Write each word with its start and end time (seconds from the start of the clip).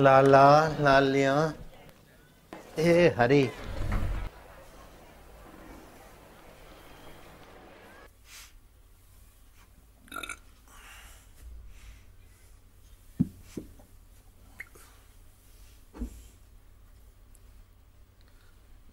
लाला, 0.00 0.68
लालिया। 0.80 1.54
ए, 2.78 3.14
हरी। 3.18 3.50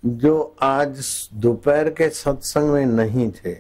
जो 0.06 0.58
आज 0.62 1.30
दोपहर 1.34 1.90
के 1.90 2.10
सत्संग 2.10 2.70
में 2.70 2.86
नहीं 2.86 3.32
थे, 3.32 3.54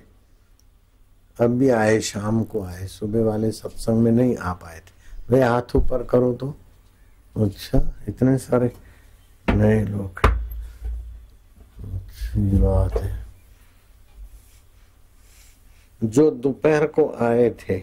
अब 1.39 1.47
भी 1.47 1.69
आए, 1.69 1.99
शाम 1.99 2.43
को 2.43 2.63
आए, 2.63 2.87
सुबह 2.87 3.23
वाले 3.23 3.51
सत्संग 3.51 3.97
में 3.97 4.11
नहीं 4.11 4.37
आ 4.37 4.53
पाए 4.53 4.79
थे। 4.79 5.23
वे 5.29 5.43
हाथ 5.43 5.75
ऊपर 5.75 6.03
करो 6.03 6.33
तो। 6.33 6.60
अच्छा 7.35 7.79
इतने 8.07 8.37
सारे 8.37 8.71
नए 9.47 9.83
लोग 9.85 10.19
अच्छी 11.85 12.57
बात 12.57 12.97
है। 12.97 13.19
जो 16.01 16.29
दोपहर 16.31 16.85
को 16.87 17.07
आए 17.21 17.49
थे, 17.49 17.77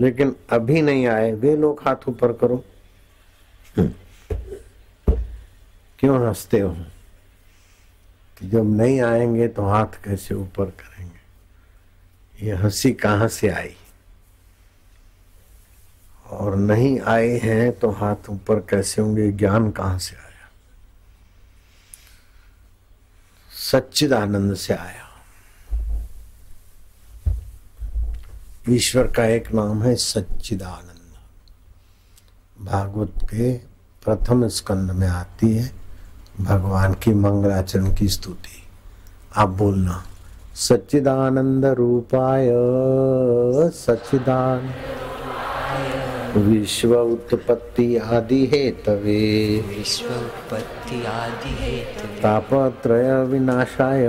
लेकिन 0.00 0.34
अभी 0.50 0.82
नहीं 0.82 1.06
आए, 1.06 1.32
वे 1.32 1.56
लोग 1.56 1.82
हाथ 1.84 2.08
ऊपर 2.08 2.32
करो। 2.32 2.64
क्यों 5.98 6.28
हँसते 6.28 6.60
हो? 6.60 6.76
कि 8.38 8.48
जब 8.48 8.76
नहीं 8.76 9.00
आएँगे 9.00 9.48
तो 9.48 9.64
हाथ 9.64 10.02
कैसे 10.04 10.34
ऊपर 10.34 10.70
करेंगे? 10.80 12.46
ये 12.46 12.54
हँसी 12.54 12.92
कहाँ 12.92 13.28
से 13.28 13.48
आई? 13.48 13.74
और 16.30 16.56
नहीं 16.56 17.00
आए 17.00 17.38
हैं 17.38 17.72
तो 17.72 17.90
हाथ 17.90 18.30
ऊपर 18.30 18.54
कैसे 18.54 19.02
होंगे? 19.02 19.32
ज्ञान 19.32 19.70
कहाँ 19.70 19.98
से 19.98 20.16
आया? 20.16 20.50
सच्चिदानंद 23.70 24.54
से 24.54 24.74
आया। 24.74 25.04
ईश्वर 28.68 29.06
का 29.06 29.24
एक 29.24 29.52
नाम 29.52 29.82
है 29.82 29.94
सच्चिदानंद। 29.94 30.94
भागवत 32.68 33.12
के 33.24 33.52
प्रथम 34.04 34.48
स्कंद 34.48 34.90
में 34.90 35.08
आती 35.08 35.56
है 35.56 35.72
भगवान 36.40 36.94
की 36.94 37.14
मंगलाचरण 37.14 37.94
की 37.94 38.08
स्तुति। 38.08 38.62
आप 39.36 39.48
बोलना, 39.48 40.04
सच्चिदानंद 40.54 41.64
रूपाय, 41.64 42.48
सच्चिदान 43.70 44.74
विश्व 46.36 46.94
उत्पत्ति 47.00 47.96
आदि 47.96 48.46
हे 48.46 48.70
तवे 48.70 49.20
विश्व 49.68 50.06
उत्पत्ति 50.06 51.04
आदि 51.06 51.54
हेतु 51.60 52.08
तापत्रय 52.22 53.24
विनाशाय। 53.24 54.06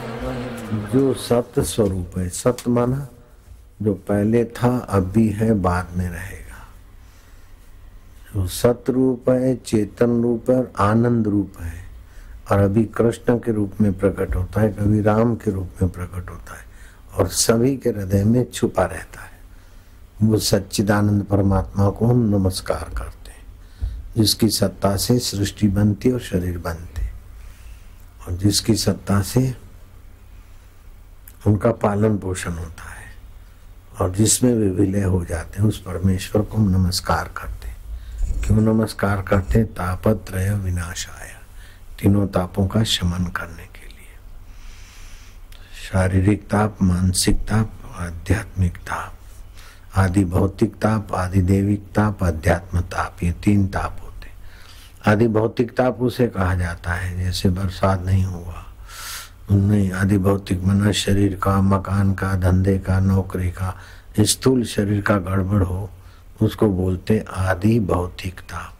जो 0.92 1.14
सत 1.14 1.60
स्वरूप 1.60 2.18
है 2.18 2.28
सत 2.28 2.56
माना 2.68 3.08
जो 3.82 3.94
पहले 3.94 4.44
था 4.44 4.76
अब 4.90 5.10
भी 5.10 5.28
है 5.28 5.54
बाद 5.54 5.88
में 5.96 6.08
रहेगा। 6.08 6.66
जो 8.34 8.46
सत 8.46 8.84
रूप 8.88 9.30
है 9.30 9.56
चेतन 9.56 10.22
रूप 10.22 10.50
है 10.50 10.72
आनंद 10.78 11.28
रूप 11.28 11.52
है। 11.60 11.79
और 12.50 12.58
अभी 12.58 12.84
कृष्ण 12.84 13.38
के 13.38 13.52
रूप 13.52 13.72
में 13.80 13.98
प्रकट 13.98 14.36
होता 14.36 14.60
है, 14.60 14.68
कभी 14.68 15.02
राम 15.02 15.34
के 15.34 15.50
रूप 15.50 15.70
में 15.82 15.90
प्रकट 15.90 16.30
होता 16.30 16.54
है 16.54 16.64
और 17.14 17.28
सभी 17.28 17.76
के 17.76 17.90
हृदय 17.90 18.24
में 18.24 18.50
छुपा 18.50 18.84
रहता 18.84 19.20
है। 19.20 19.30
वो 20.22 20.38
सच्चिदानंद 20.38 21.22
परमात्मा 21.22 21.90
को 21.90 22.06
हम 22.06 22.18
नमस्कार 22.18 22.90
करते 22.98 23.30
हैं, 23.30 23.46
जिसकी 24.16 24.48
सत्ता 24.48 24.96
से 24.96 25.18
सृष्टि 25.18 25.68
बनती 25.68 26.10
और 26.10 26.20
शरीर 26.20 26.58
बनते। 26.58 27.02
और 28.26 28.36
जिसकी 28.36 28.74
सत्ता 28.74 29.22
से 29.22 29.56
उनका 31.46 31.72
पालन 31.72 32.18
पोषण 32.18 32.52
होता 32.52 32.90
है 32.90 33.14
और 34.00 34.14
जिसमें 34.14 34.54
वे 34.54 34.70
विलय 34.70 35.02
हो 35.02 35.24
जाते 35.24 35.62
हैं, 35.62 35.68
उस 35.68 35.82
परमेश्वर 35.82 36.42
को 36.42 36.56
हम 36.56 36.68
नमस्कार 36.68 37.30
करते 37.36 37.68
हैं। 37.68 37.76
क्यों 38.42 38.60
नमस्कार 38.60 39.22
करते 39.22 39.58
हैं? 39.58 39.66
तापत्रय 39.66 40.50
विनाश 40.50 41.08
आया 41.08 41.39
तीनों 42.00 42.26
तापों 42.26 42.66
का 42.66 42.82
शमन 42.84 43.24
करने 43.36 43.66
के 43.66 43.86
लिए। 43.86 44.14
शारीरिक 45.90 46.48
ताप, 46.48 46.82
मानसिक 46.82 47.36
ताप, 47.36 47.72
आध्यात्मिक 47.96 48.76
ताप, 48.76 49.14
आदि 49.96 50.24
भौतिक 50.24 50.74
ताप, 50.74 51.12
आदि 51.14 51.42
देविक 51.42 51.82
ताप, 51.94 52.24
अध्यात्म 52.24 52.80
ताप, 52.80 53.22
ये 53.22 53.32
तीन 53.44 53.66
ताप 53.68 53.98
होते 54.02 54.30
आदि 55.10 55.28
भौतिक 55.28 55.76
ताप 55.76 56.00
उसे 56.00 56.26
कहा 56.28 56.54
जाता 56.54 56.92
है, 56.92 57.24
जैसे 57.24 57.48
बरसात 57.48 58.02
नहीं 58.02 58.24
हुआ, 58.24 58.64
नहीं, 59.50 59.92
आदि 59.92 60.18
भौतिक 60.18 60.62
मना 60.64 60.92
शरीर 60.92 61.38
का, 61.42 61.60
मकान 61.60 62.14
का, 62.14 62.34
धंधे 62.34 62.78
का, 62.78 63.00
नौकरी 63.00 63.50
का, 63.50 63.76
स्थूल 64.20 64.64
शरीर 64.64 65.00
का 65.00 65.18
गड़बड़ 65.18 65.62
हो, 65.62 65.90
उसको 66.42 66.68
बोलते 66.68 67.24
आदि 67.30 67.80
भौतिक 67.80 68.40
ताप। 68.40 68.76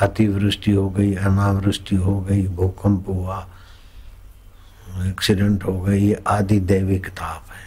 अतिवृष्टि 0.00 0.72
हो 0.72 0.90
गई, 0.90 1.14
अनावृष्टि 1.14 1.96
हो 1.96 2.20
गई, 2.20 2.48
भूकंप 2.48 3.08
हुआ 3.08 3.48
एक्सीडेंट 5.06 5.64
हो 5.64 5.80
गई 5.80 6.12
आदि 6.12 6.60
दैविक 6.60 7.08
ताप 7.08 7.44
है। 7.50 7.66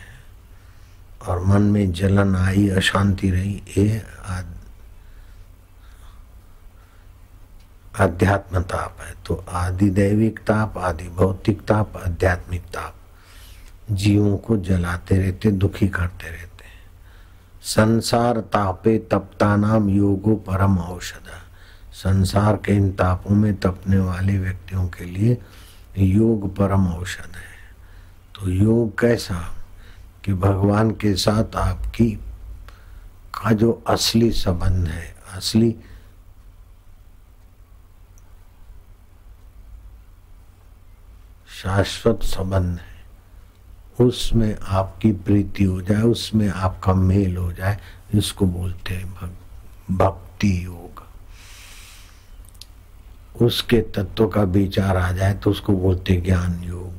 और 1.27 1.45
मन 1.45 1.61
में 1.61 1.91
जलन 1.91 2.35
आई, 2.35 2.69
अशांति 2.69 3.31
रही, 3.31 3.63
ये 3.77 4.03
आदि 4.25 4.55
अध्यात्म 7.99 8.61
ताप 8.61 8.97
है। 8.99 9.15
तो 9.25 9.45
आदि 9.49 9.89
दैविक 9.89 10.39
ताप, 10.39 10.77
आदि 10.77 11.03
भौतिक 11.03 11.61
ताप, 11.61 11.97
आध्यात्मिक 11.97 12.61
ताप, 12.61 12.95
जीवों 13.91 14.37
को 14.37 14.57
जलाते 14.57 15.17
रहते, 15.17 15.51
दुखी 15.51 15.87
करते 15.87 16.27
रहते 16.27 16.49
संसार 17.61 18.39
तापे 18.39 18.97
तपता 18.97 19.55
नाम 19.55 19.89
योगो 19.89 20.35
परम 20.35 20.77
औषध। 20.77 21.48
संसार 21.99 22.55
के 22.55 22.75
इन 22.75 22.91
तापों 22.91 23.35
में 23.35 23.55
तपने 23.59 23.97
वाले 23.99 24.37
व्यक्तियों 24.39 24.87
के 24.87 25.05
लिए 25.05 25.37
योग 25.97 26.55
परम 26.55 26.87
औषध 26.87 27.35
है। 27.35 27.57
तो 28.35 28.49
योग 28.49 28.99
कैसा 28.99 29.39
कि 30.23 30.33
भगवान 30.33 30.91
के 30.91 31.13
साथ 31.15 31.55
आपकी 31.55 32.09
का 33.35 33.51
जो 33.51 33.71
असली 33.87 34.31
संबंध 34.31 34.87
है, 34.87 35.15
असली 35.33 35.75
शाश्वत 41.61 42.23
संबंध 42.23 42.77
है, 42.77 44.05
उसमें 44.05 44.55
आपकी 44.59 45.11
प्रीति 45.11 45.63
हो 45.63 45.81
जाए, 45.81 46.01
उसमें 46.01 46.49
आपका 46.49 46.93
मेल 46.93 47.37
हो 47.37 47.51
जाए 47.53 47.77
इसको 48.13 48.45
बोलते 48.47 48.93
हैं 48.93 49.37
भक्ति 49.91 50.53
योग। 50.65 50.88
उसके 53.41 53.81
तत्व 53.81 54.27
का 54.27 54.41
विचार 54.41 54.97
आ 54.97 55.11
जाए 55.11 55.33
तो 55.33 55.49
उसको 55.49 55.73
बोलते 55.73 56.15
ज्ञान 56.15 56.63
योग। 56.63 56.89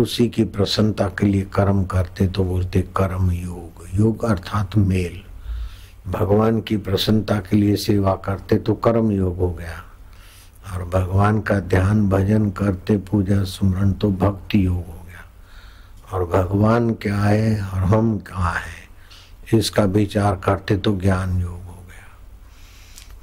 उसी 0.00 0.28
की 0.28 0.44
प्रसन्नता 0.44 1.08
के 1.08 1.26
लिए 1.26 1.42
कर्म 1.42 1.84
करते 1.84 2.28
तो 2.28 2.44
बोलते 2.44 2.82
कर्म 2.82 3.30
योग। 3.30 3.86
योग 3.94 4.24
अर्थात 4.24 4.76
मेल। 4.76 5.22
भगवान 6.10 6.60
की 6.60 6.76
प्रसन्नता 6.76 7.36
के 7.36 7.56
लिए 7.56 7.76
सेवा 7.76 8.14
करते 8.14 8.56
तो 8.56 8.74
कर्म 8.74 9.10
योग 9.10 9.36
हो 9.36 9.50
गया। 9.50 9.84
और 10.72 10.84
भगवान 10.84 11.40
का 11.40 11.60
ध्यान, 11.60 12.08
भजन, 12.08 12.50
करते, 12.50 12.96
पूजा, 12.96 13.44
सुमरण 13.44 13.92
तो 13.92 14.10
भक्ति 14.10 14.66
योग 14.66 14.76
हो 14.76 15.06
गया। 15.08 15.22
और 16.12 16.24
भगवान 16.24 16.94
क्या 16.94 17.18
है 17.18 17.62
और 17.62 17.78
हम 17.78 18.18
क्या 18.18 18.48
है? 18.48 18.82
इसका 19.58 19.84
विचार 19.84 20.36
करते 20.36 20.76
तो 20.76 20.96
ज्ञान 20.96 21.42
योग 21.42 21.62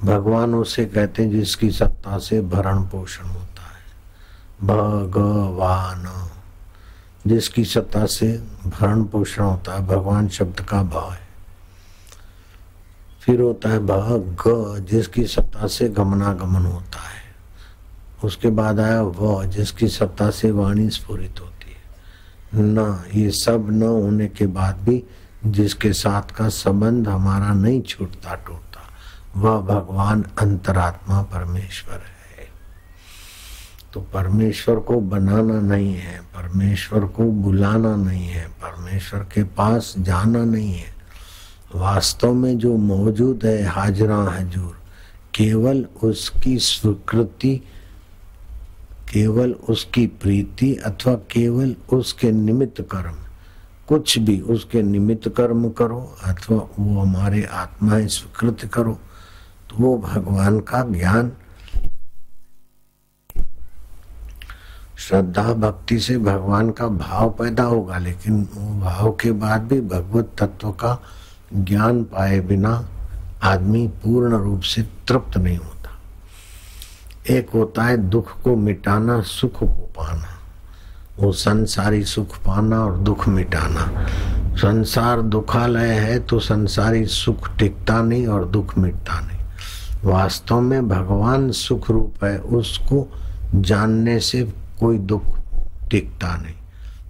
भगवान 0.04 0.54
उसे 0.54 0.84
कहते 0.84 1.22
हैं 1.22 1.30
जिसकी 1.30 1.70
सत्ता 1.70 2.18
से 2.18 2.40
भरण 2.40 2.82
पोषण 2.82 3.28
होता 3.28 3.62
है। 3.62 3.80
भगवान। 4.66 6.30
जिसकी 7.26 7.64
सत्ता 7.64 8.06
से 8.06 8.32
भरण 8.66 9.04
पोषण 9.04 9.42
होता 9.42 9.74
है, 9.74 9.86
भगवान 9.86 10.28
शब्द 10.28 10.60
का 10.60 10.82
भाव 10.82 11.12
है। 11.12 11.28
फिर 13.20 13.40
होता 13.40 13.68
है 13.68 13.78
भग, 13.78 14.86
जिसकी 14.90 15.26
सत्ता 15.26 15.66
से 15.66 15.88
गमनागमन 15.88 16.66
होता 16.66 16.98
है। 16.98 17.20
उसके 18.24 18.50
बाद 18.50 18.80
आया 18.80 19.02
व, 19.02 19.44
जिसकी 19.44 19.88
सत्ता 19.88 20.30
से 20.30 20.50
वाणी 20.50 20.90
स्फुरित 20.90 21.34
होती 21.40 21.70
है। 21.70 21.80
न, 22.62 23.04
ये 23.14 23.30
सब 23.30 23.66
न 23.70 23.82
होने 23.82 24.26
के 24.26 24.46
बाद 24.46 24.76
भी 24.76 25.04
जिसके 25.46 25.92
साथ 25.92 26.22
का 26.22 26.48
संबंध 26.48 27.08
हमारा 27.08 27.54
नहीं 27.54 27.82
छूटता 27.82 28.34
टूटता। 28.34 28.69
वह 29.36 29.60
भगवान 29.60 30.24
अंतरात्मा 30.38 31.22
परमेश्वर 31.22 31.94
है। 31.94 32.20
तो 33.92 34.00
परमेश्वर 34.00 34.76
को 34.76 35.00
बनाना 35.00 35.60
नहीं 35.60 35.94
है, 35.94 36.20
परमेश्वर 36.20 37.04
को 37.04 37.24
बुलाना 37.24 37.96
नहीं 37.96 38.26
है, 38.26 38.48
परमेश्वर 38.48 39.20
के 39.20 39.42
पास 39.42 39.94
जाना 39.98 40.44
नहीं 40.44 40.74
है। 40.74 40.94
वास्तव 41.74 42.34
में 42.34 42.58
जो 42.58 42.76
मौजूद 42.76 43.44
है, 43.44 43.64
हाजरा 43.64 44.16
हजूर, 44.16 44.80
केवल 45.34 45.86
उसकी 46.02 46.58
स्वीकृति, 46.58 47.62
केवल 49.12 49.52
उसकी 49.52 50.06
प्रीति 50.06 50.74
अथवा 50.74 51.14
केवल 51.14 51.76
उसके 51.92 52.30
निमित्त 52.30 52.80
कर्म। 52.80 53.14
कुछ 53.88 54.18
भी 54.18 54.40
उसके 54.40 54.82
निमित्त 54.82 55.28
कर्म 55.28 55.70
करो 55.70 56.16
अथवा 56.24 56.68
वो 56.78 57.00
हमारे 57.00 57.44
आत्माएँ 57.44 58.08
स्वीकृत 58.08 58.70
करो। 58.72 58.98
तो 59.70 59.76
वो 59.78 59.98
भगवान 59.98 60.60
का 60.60 60.82
ज्ञान। 60.82 61.32
श्रद्धा 64.98 65.52
भक्ति 65.54 65.98
से 65.98 66.18
भगवान 66.18 66.70
का 66.70 66.86
भाव 66.86 67.30
पैदा 67.30 67.62
होगा, 67.62 67.98
लेकिन 67.98 68.42
भाव 68.80 69.10
के 69.12 69.32
बाद 69.32 69.62
भी 69.62 69.80
भगवत 69.80 70.32
तत्व 70.38 70.70
का 70.70 71.02
ज्ञान 71.54 72.04
पाए 72.04 72.40
बिना 72.40 72.88
आदमी 73.42 73.86
पूर्ण 73.88 74.36
रूप 74.36 74.60
से 74.60 74.82
तृप्त 74.82 75.36
नहीं 75.36 75.56
होता। 75.56 75.90
एक 77.30 77.50
होता 77.50 77.84
है 77.84 77.96
दुख 77.96 78.42
को 78.42 78.56
मिटाना, 78.56 79.20
सुख 79.20 79.58
को 79.58 79.66
पाना। 79.66 80.38
वो 81.18 81.32
संसारी 81.32 82.04
सुख 82.04 82.36
पाना 82.38 82.84
और 82.84 82.96
दुख 82.98 83.28
मिटाना। 83.28 84.08
संसार 84.56 85.22
दुखालय 85.22 85.88
है 85.88 86.18
तो 86.20 86.38
संसारी 86.38 87.06
सुख 87.06 87.56
टिकता 87.56 88.02
नहीं 88.02 88.26
और 88.26 88.44
दुख 88.44 88.78
मिटता 88.78 89.20
नहीं। 89.20 89.39
वास्तव 90.04 90.60
में 90.60 90.88
भगवान 90.88 91.50
सुख 91.50 91.90
रूप 91.90 92.24
है, 92.24 92.38
उसको 92.38 93.08
जानने 93.54 94.20
से 94.20 94.52
कोई 94.80 94.98
दुख 94.98 95.40
टिकता 95.90 96.36
नहीं। 96.36 96.54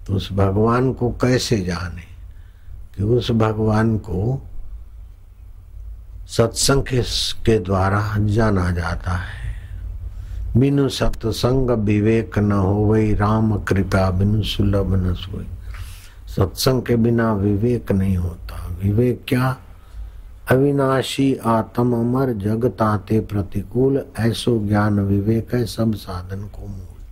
तो 0.06 0.14
उस 0.14 0.32
भगवान 0.32 0.92
को 0.92 1.10
कैसे 1.10 1.60
जाने 1.60 2.02
कि 2.96 3.02
उस 3.02 3.30
भगवान 3.30 3.98
को 3.98 4.46
सत्संग 6.26 6.82
के 7.46 7.58
द्वारा 7.58 8.14
जाना 8.18 8.70
जाता 8.70 9.10
है? 9.10 9.40
बिनु 10.56 10.88
सत्संग 10.88 11.70
विवेक 11.70 12.38
न 12.38 12.52
हो 12.52 12.72
वही 12.72 13.14
राम 13.14 13.58
कृपा 13.58 14.10
बिनु 14.10 14.42
सुलभ 14.42 14.94
न 14.94 15.14
सोई। 15.14 15.46
सत्संग 16.26 16.82
के 16.82 16.96
बिना 16.96 17.32
विवेक 17.34 17.92
नहीं 17.92 18.16
होता। 18.16 18.76
विवेक 18.82 19.24
क्या? 19.28 19.56
अविनाशी 20.50 21.34
आत्म 21.34 21.92
अमर 21.92 22.32
जगताते 22.32 23.20
प्रतिकूल, 23.20 24.06
ऐसो 24.18 24.68
ज्ञान 24.68 25.00
विवेक 25.00 25.54
है 25.54 25.66
सब 25.66 25.94
साधन 25.94 26.42
को 26.42 26.66
मूल। 26.66 27.04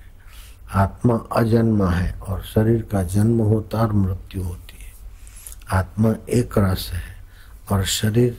आत्मा 0.74 1.14
अजन्मा 1.32 1.90
है 1.90 2.12
और 2.12 2.42
शरीर 2.42 2.88
का 2.92 3.02
जन्म 3.02 3.38
होता 3.38 3.78
और 3.78 3.92
मृत्यु 3.92 4.42
होती 4.42 4.84
है। 4.84 4.92
आत्मा 5.78 6.14
एक 6.28 6.58
रस 6.58 6.90
है 6.92 7.16
और 7.72 7.84
शरीर 7.84 8.38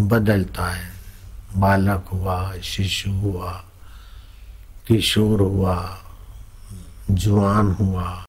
बदलता 0.00 0.64
है। 0.64 0.90
बालक 1.56 2.04
हुआ, 2.12 2.54
शिशु 2.62 3.10
हुआ, 3.10 3.64
किशोर 4.88 5.40
हुआ 5.40 5.98
जुआन 7.10 7.72
हुआ, 7.72 8.26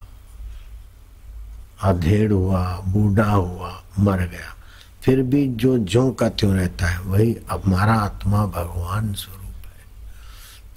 अधेड़ 1.84 2.32
हुआ, 2.32 2.80
बूढ़ा 2.80 3.32
हुआ, 3.32 3.84
मर 4.00 4.18
गया। 4.18 4.56
फिर 5.04 5.22
भी 5.22 5.48
जो 5.48 5.78
जो 5.78 6.12
का 6.12 6.30
त्यों 6.30 6.54
रहता 6.54 6.88
है, 6.88 7.02
वही 7.02 7.38
हमारा 7.52 7.94
आत्मा 7.94 8.46
भगवान 8.46 9.14
स्वरूप 9.14 9.66
है। 9.66 10.12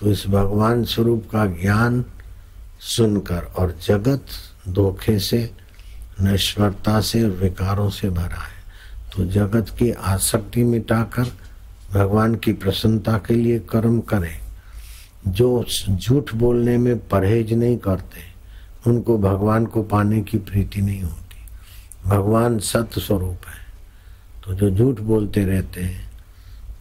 तो 0.01 0.11
इस 0.11 0.27
भगवान 0.27 0.85
स्वरूप 0.85 1.29
का 1.33 1.47
ज्ञान 1.47 2.05
सुनकर 2.81 3.43
और 3.43 3.79
जगत 3.87 4.27
धोखे 4.69 5.19
से 5.19 5.55
नश्वरता 6.23 7.01
से, 7.01 7.25
विकारों 7.25 7.91
से 7.91 8.11
भरा 8.11 8.43
है। 8.43 8.61
तो 9.17 9.25
जगत 9.25 9.67
की 9.79 9.91
आसक्ति 9.91 10.65
मिटाकर, 10.65 11.27
भगवान 11.95 12.35
की 12.35 12.53
प्रसन्नता 12.53 13.19
के 13.19 13.35
लिए 13.35 13.59
कर्म 13.59 14.01
करें। 14.01 14.50
जो 15.29 15.65
झूठ 15.91 16.35
बोलने 16.35 16.79
में 16.79 17.09
परहेज 17.09 17.53
नहीं 17.53 17.79
करते, 17.79 18.31
उनको 18.91 19.19
भगवान 19.19 19.67
को 19.67 19.83
पाने 19.83 20.21
की 20.21 20.39
प्रीति 20.39 20.81
नहीं 20.81 21.03
होती। 21.03 21.21
भगवान 22.09 22.59
सत्य 22.59 23.01
स्वरूप 23.01 23.39
है। 23.49 23.61
तो 24.45 24.55
जो 24.55 24.71
झूठ 24.71 25.01
बोलते 25.01 25.45
रहते 25.45 25.83
हैं, 25.83 26.11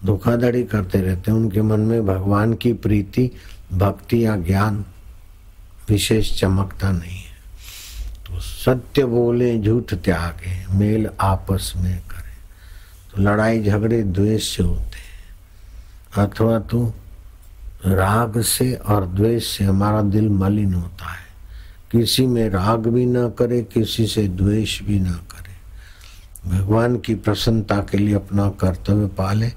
धोखाधड़ी 0.05 0.63
करते 0.63 1.01
रहते 1.01 1.31
हैं, 1.31 1.37
उनके 1.37 1.61
मन 1.61 1.79
में 1.79 2.05
भगवान 2.05 2.53
की 2.53 2.73
प्रीति, 2.73 3.31
भक्ति 3.73 4.25
या 4.25 4.35
ज्ञान 4.35 4.85
विशेष 5.89 6.39
चमकता 6.39 6.91
नहीं 6.91 7.17
है। 7.17 7.29
तो 8.25 8.39
सत्य 8.39 9.05
बोले, 9.05 9.59
झूठ 9.59 9.93
त्यागे, 9.93 10.73
मेल 10.75 11.09
आपस 11.21 11.73
में 11.77 11.99
करें। 11.99 12.37
तो 13.15 13.21
लड़ाई 13.21 13.63
झगड़े 13.63 14.03
द्वेष 14.03 14.57
से 14.57 14.63
होते 14.63 14.81
हैं। 14.81 15.19
अथवा 16.27 16.59
तो 16.59 16.95
राग 17.85 18.41
से 18.41 18.73
और 18.73 19.05
द्वेष 19.05 19.57
से 19.57 19.63
हमारा 19.63 20.01
दिल 20.01 20.29
मलिन 20.29 20.73
होता 20.73 21.05
है। 21.05 21.29
किसी 21.91 22.27
में 22.27 22.49
राग 22.49 22.87
भी 22.87 23.05
ना 23.05 23.29
करे, 23.29 23.61
किसी 23.61 24.07
से 24.07 24.27
द्वेष 24.27 24.81
भी 24.81 24.99
ना 24.99 25.11
करे। 25.11 25.39
भगवान 26.49 26.97
की 26.97 27.15
प्रसन्नता 27.15 27.77
के 27.77 27.97
लिए 27.97 28.15
अपना 28.15 28.49
कर्तव्य 28.49 29.07
पाले, 29.07 29.51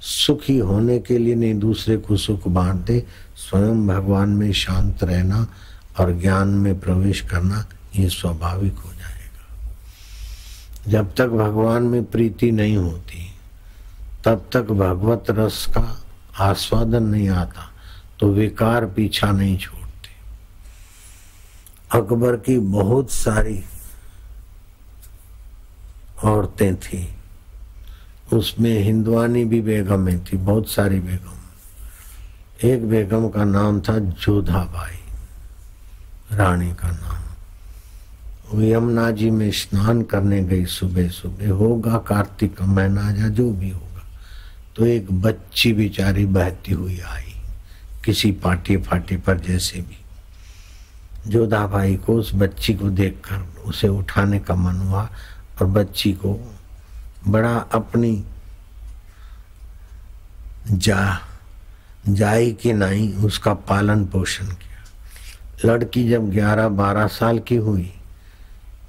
सुखी 0.00 0.58
होने 0.58 0.98
के 0.98 1.18
लिए 1.18 1.34
नहीं, 1.34 1.54
दूसरे 1.54 1.96
को 1.96 2.16
सुख 2.16 2.48
बांट 2.48 2.76
दे 2.76 3.06
स्वयं 3.36 3.86
भगवान 3.86 4.28
में 4.28 4.52
शांत 4.52 5.04
रहना 5.04 5.46
और 6.00 6.12
ज्ञान 6.12 6.48
में 6.48 6.80
प्रवेश 6.80 7.20
करना, 7.20 7.66
ये 7.96 8.08
स्वाभाविक 8.08 8.74
हो 8.74 8.90
जाएगा। 8.92 9.70
जब 10.90 11.14
तक 11.14 11.26
भगवान 11.26 11.82
में 11.82 12.04
प्रीति 12.04 12.50
नहीं 12.50 12.76
होती, 12.76 13.34
तब 14.24 14.46
तक 14.52 14.62
भगवत 14.62 15.24
रस 15.30 15.66
का 15.66 15.98
आस्वादन 16.40 17.02
नहीं 17.02 17.28
आता 17.28 17.70
तो 18.20 18.32
विकार 18.32 18.86
पीछा 18.86 19.30
नहीं 19.30 19.58
छोड़ते। 19.58 20.10
अकबर 21.98 22.36
की 22.36 22.58
बहुत 22.58 23.10
सारी 23.10 23.64
औरतें 26.24 26.76
थी। 26.76 27.14
उसमें 28.32 28.78
हिंदवानी 28.78 29.44
भी 29.44 29.60
बेगमें 29.60 30.24
थी, 30.24 30.36
बहुत 30.36 30.68
सारी 30.68 31.00
बेगम। 31.00 32.68
एक 32.68 32.88
बेगम 32.88 33.28
का 33.28 33.44
नाम 33.44 33.80
था 33.80 33.98
जोधाबाई, 33.98 34.98
रानी 36.32 36.72
का 36.72 36.90
नाम। 36.90 37.22
वो 38.52 38.62
यमुना 38.62 39.10
जी 39.10 39.30
में 39.30 39.50
स्नान 39.50 40.02
करने 40.02 40.42
गई 40.42 40.64
सुबह 40.64 41.08
सुबह 41.08 41.50
होगा 41.50 41.98
कार्तिक 41.98 42.56
का 42.56 42.66
महीना 42.66 43.10
या 43.10 43.28
जो 43.28 43.50
भी 43.50 43.70
होगा 43.70 43.91
तो 44.76 44.86
एक 44.86 45.10
बच्ची 45.22 45.72
बेचारी 45.72 46.24
बहती 46.26 46.72
हुई 46.72 46.98
आई, 47.00 47.34
किसी 48.04 48.30
पार्टी 48.32 48.76
फाटी 48.76 49.16
पर 49.16 49.38
जैसे 49.38 49.80
भी। 49.80 49.98
जोधा 51.30 51.66
भाई 51.66 51.96
को 51.96 52.14
उस 52.14 52.30
बच्ची 52.34 52.74
को 52.74 52.88
देखकर 52.90 53.40
उसे 53.64 53.88
उठाने 53.88 54.38
का 54.38 54.54
मन 54.54 54.76
हुआ 54.78 55.08
और 55.60 55.66
बच्ची 55.66 56.12
को 56.12 56.32
बड़ा 57.28 57.54
अपनी 57.72 58.24
जा, 60.70 61.18
जाई 62.08 62.52
की 62.52 62.72
नहीं 62.72 63.12
उसका 63.14 63.54
पालन 63.54 64.04
पोषण 64.06 64.46
किया। 64.46 65.70
लड़की 65.72 66.08
जब 66.08 66.30
11-12 66.30 67.06
साल 67.08 67.38
की 67.38 67.56
हुई 67.56 67.92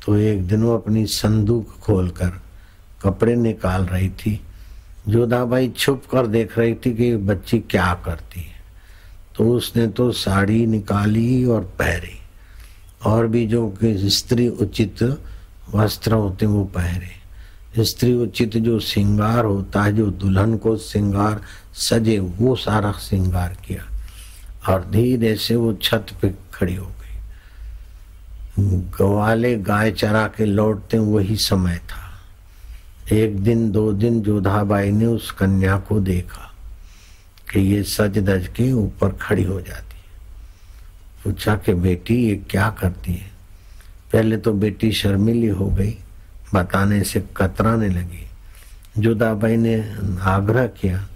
तो 0.06 0.16
एक 0.18 0.48
दिन 0.48 0.64
वो 0.64 0.78
अपनी 0.78 1.06
संदूक 1.06 1.78
खोलकर 1.82 2.32
कपड़े 3.02 3.36
निकाल 3.36 3.86
रही 3.86 4.10
थी 4.10 4.40
जोधाबाई 5.10 5.70
छुप 5.70 6.04
कर 6.12 6.28
देख 6.28 6.58
रही 6.58 6.74
थी 6.74 6.94
कि 6.94 7.16
बच्ची 7.16 7.60
क्या 7.60 8.02
करती 8.06 8.42
है। 8.42 8.54
तो 9.38 9.54
उसने 9.54 9.88
तो 9.88 10.12
साड़ी 10.12 10.66
निकाली 10.66 11.46
और 11.46 11.62
पहरी। 11.62 12.20
और 13.06 13.28
भी 13.28 13.48
जो 13.48 13.70
कि 13.70 14.10
स्त्री 14.10 14.48
उचित 14.48 15.22
वस्त्र 15.76 16.14
होते 16.14 16.46
वो 16.46 16.64
पहरे। 16.64 17.24
स्त्री 17.84 18.14
उचित 18.14 18.58
जो 18.58 18.80
श्रृंगार 18.80 19.46
होता 19.46 19.84
है, 19.84 19.94
जो 19.94 20.06
दुल्हन 20.06 20.58
को 20.58 20.78
श्रृंगार 20.78 21.42
सजे, 21.74 22.20
वो 22.20 22.56
सारा 22.56 22.92
श्रृंगार 22.92 23.58
किया। 23.68 23.90
और 24.74 24.90
धीरे 24.92 25.36
से 25.36 25.56
वो 25.56 25.74
छत 25.74 26.06
पे 26.22 26.34
खड़ी 26.54 26.76
हो 26.76 26.86
गई। 26.86 27.18
ग्वाले 28.76 29.58
गाय 29.58 29.92
चरा 29.92 30.28
के 30.28 30.46
लौटते 30.46 30.98
वही 30.98 31.36
समय 31.36 31.78
था। 31.78 32.03
एक 33.12 33.44
दिन, 33.44 33.72
दो 33.72 33.94
दिन 33.94 34.22
जोधाबाई 34.22 34.92
ने 34.92 35.06
उस 35.06 35.32
कन्या 35.32 35.78
को 35.78 36.00
देखा 36.00 36.54
कि 37.52 37.60
ये 37.60 37.84
सज 37.84 38.18
दज 38.18 38.48
के 38.48 38.72
ऊपर 38.72 39.10
खड़ी 39.10 39.44
हो 39.44 39.62
जाती 39.62 39.98
है। 39.98 40.04
पूछा 41.24 41.56
कि 41.56 41.74
बेटी, 41.74 42.16
ये 42.16 42.36
क्या 42.36 42.70
करती 42.70 43.14
है? 43.14 43.32
पहले 44.14 44.38
तो 44.38 44.54
बेटी 44.54 44.92
शर्मिली 44.92 45.48
हो 45.48 45.68
गई, 45.68 45.98
बताने 46.54 47.04
से 47.04 47.24
कतराने 47.38 47.90
लगी। 47.90 48.28
जोधाबाई 48.98 49.56
ने 49.56 49.96
आग्रह 50.22 50.68
किया, 50.68 51.08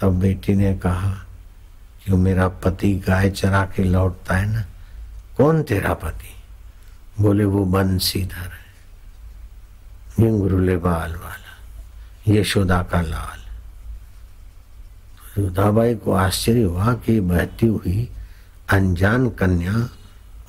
तब 0.00 0.20
बेटी 0.20 0.54
ने 0.54 0.74
कहा 0.74 1.10
कि 2.06 2.12
मेरा 2.12 2.48
पति 2.48 2.94
गाय 2.94 3.30
चरा 3.30 3.64
के 3.76 3.84
लौटता 3.84 4.36
है 4.36 4.52
ना? 4.52 4.64
कौन 5.36 5.62
तेरा 5.62 5.94
पति? 5.94 6.34
बोले, 7.22 7.44
वो 7.44 7.64
बंसीधर 7.64 8.36
है। 8.36 8.67
घुंगरुले 10.18 10.76
बाल 10.76 11.12
वाला, 11.14 11.52
यशोदा 12.28 12.82
का 12.82 13.00
लाल। 13.02 13.38
जोधाबाई 15.34 15.94
को 15.94 16.12
आश्चर्य 16.12 16.62
हुआ 16.62 16.92
कि 16.96 17.20
बहती 17.22 17.66
हुई 17.66 18.08
अनजान 18.72 19.28
कन्या 19.30 19.88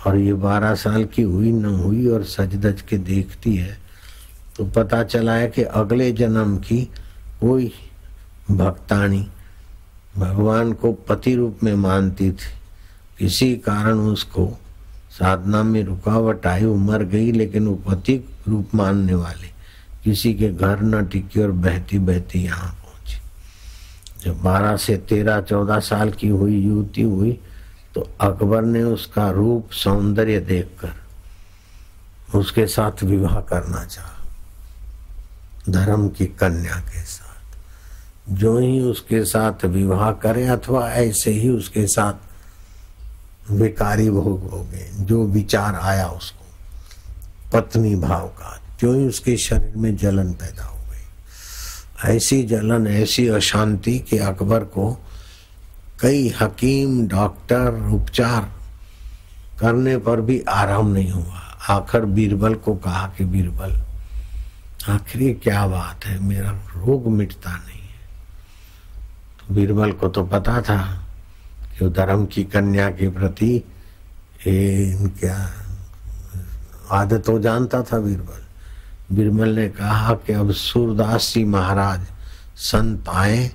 और 0.05 0.17
ये 0.17 0.33
बारह 0.33 0.73
साल 0.75 1.03
की 1.05 1.21
हुई 1.21 1.51
न 1.51 1.65
हुई 1.65 2.07
और 2.07 2.23
सज 2.25 2.55
दज 2.55 2.81
के 2.81 2.97
देखती 2.97 3.55
है 3.55 3.77
तो 4.57 4.65
पता 4.65 5.03
चला 5.03 5.33
है 5.33 5.47
कि 5.47 5.63
अगले 5.63 6.11
जन्म 6.11 6.57
की 6.57 6.81
कोई 7.41 7.71
भक्तानी 8.51 9.27
भगवान 10.17 10.73
को 10.73 10.91
पति 11.07 11.35
रूप 11.35 11.59
में 11.63 11.73
मानती 11.75 12.31
थी। 12.31 12.51
किसी 13.19 13.55
कारण 13.55 13.99
उसको 14.09 14.47
साधना 15.11 15.61
में 15.63 15.83
रुकावट 15.83 16.45
आई, 16.47 16.65
वो 16.65 16.75
मर 16.75 17.03
गई, 17.03 17.31
लेकिन 17.31 17.67
वो 17.67 17.75
पति 17.87 18.15
रूप 18.47 18.75
मानने 18.75 19.13
वाले। 19.13 19.58
किसी 20.03 20.33
के 20.33 20.49
घर 20.49 20.81
न 20.81 21.05
टिकी 21.05 21.41
और 21.41 21.51
बहती 21.51 21.99
बहती 21.99 22.43
यहाँ 22.43 22.71
पहुँची। 22.71 23.19
जब 24.23 24.41
बारह 24.41 24.77
से 24.77 24.97
तेरह, 24.97 25.41
चौदह 25.41 25.79
साल 25.79 26.11
की 26.11 26.27
हुई 26.27 26.59
युवती 26.59 27.01
हुई 27.01 27.39
तो 27.95 28.09
अकबर 28.21 28.61
ने 28.61 28.83
उसका 28.83 29.29
रूप, 29.29 29.71
सौंदर्य 29.71 30.39
देखकर 30.39 30.93
उसके 32.37 32.67
साथ 32.67 33.03
विवाह 33.03 33.39
करना 33.41 33.85
चाहा। 33.85 34.15
धर्म 35.69 36.09
की 36.09 36.25
कन्या 36.25 36.75
के 36.75 37.01
साथ। 37.01 38.33
जो 38.33 38.57
ही 38.59 38.79
उसके 38.81 39.25
साथ 39.25 39.65
विवाह 39.65 40.11
करे 40.11 40.47
अथवा 40.47 40.89
ऐसे 40.89 41.31
ही 41.31 41.49
उसके 41.49 41.87
साथ 41.87 42.13
विकारी 43.51 44.09
भोग 44.09 44.49
हो 44.49 44.63
गए 44.63 44.89
जो 44.95 45.25
विचार 45.25 45.75
आया 45.75 46.07
उसको, 46.07 46.45
पत्नी 47.53 47.95
भाव 47.95 48.27
का 48.27 48.58
जो 48.79 48.93
ही 48.93 49.07
उसके 49.07 49.37
शरीर 49.37 49.73
में 49.77 49.95
जलन 49.97 50.33
पैदा 50.33 50.63
हो 50.63 50.77
गई। 50.77 52.15
ऐसी 52.15 52.43
जलन, 52.43 52.87
ऐसी 52.87 53.27
अशांति 53.27 53.99
कि 53.99 54.17
अकबर 54.17 54.63
को 54.63 54.91
कई 56.01 56.29
हकीम, 56.41 57.07
डॉक्टर, 57.07 57.91
उपचार 57.93 58.49
करने 59.59 59.97
पर 59.97 60.21
भी 60.21 60.41
आराम 60.49 60.87
नहीं 60.87 61.11
हुआ। 61.11 61.39
आखिर 61.69 62.01
बीरबल 62.01 62.53
को 62.55 62.75
कहा 62.75 63.07
कि 63.17 63.25
बीरबल, 63.25 63.81
आखिर 64.89 65.21
ये 65.21 65.33
क्या 65.33 65.67
बात 65.67 66.05
है? 66.05 66.19
मेरा 66.23 66.51
रोग 66.51 67.07
मिटता 67.07 67.51
नहीं 67.51 67.81
है। 67.81 68.07
तो 69.39 69.53
बीरबल 69.55 69.91
को 69.91 70.07
तो 70.07 70.23
पता 70.23 70.61
था 70.61 71.07
कि 71.79 71.89
धर्म 71.89 72.25
की 72.25 72.43
कन्या 72.43 72.89
के 72.89 73.09
प्रति 73.09 73.55
ये 74.47 75.09
क्या 75.19 75.51
आदत 76.91 77.25
तो 77.25 77.39
जानता 77.39 77.81
था 77.83 77.99
बीरबल। 77.99 78.48
बीरबल 79.11 79.49
ने 79.49 79.67
कहा 79.69 80.13
कि 80.25 80.33
अब 80.33 80.51
सूरदास 80.51 81.33
जी 81.33 81.43
महाराज 81.45 82.01
संत 82.61 83.09
आए 83.09 83.47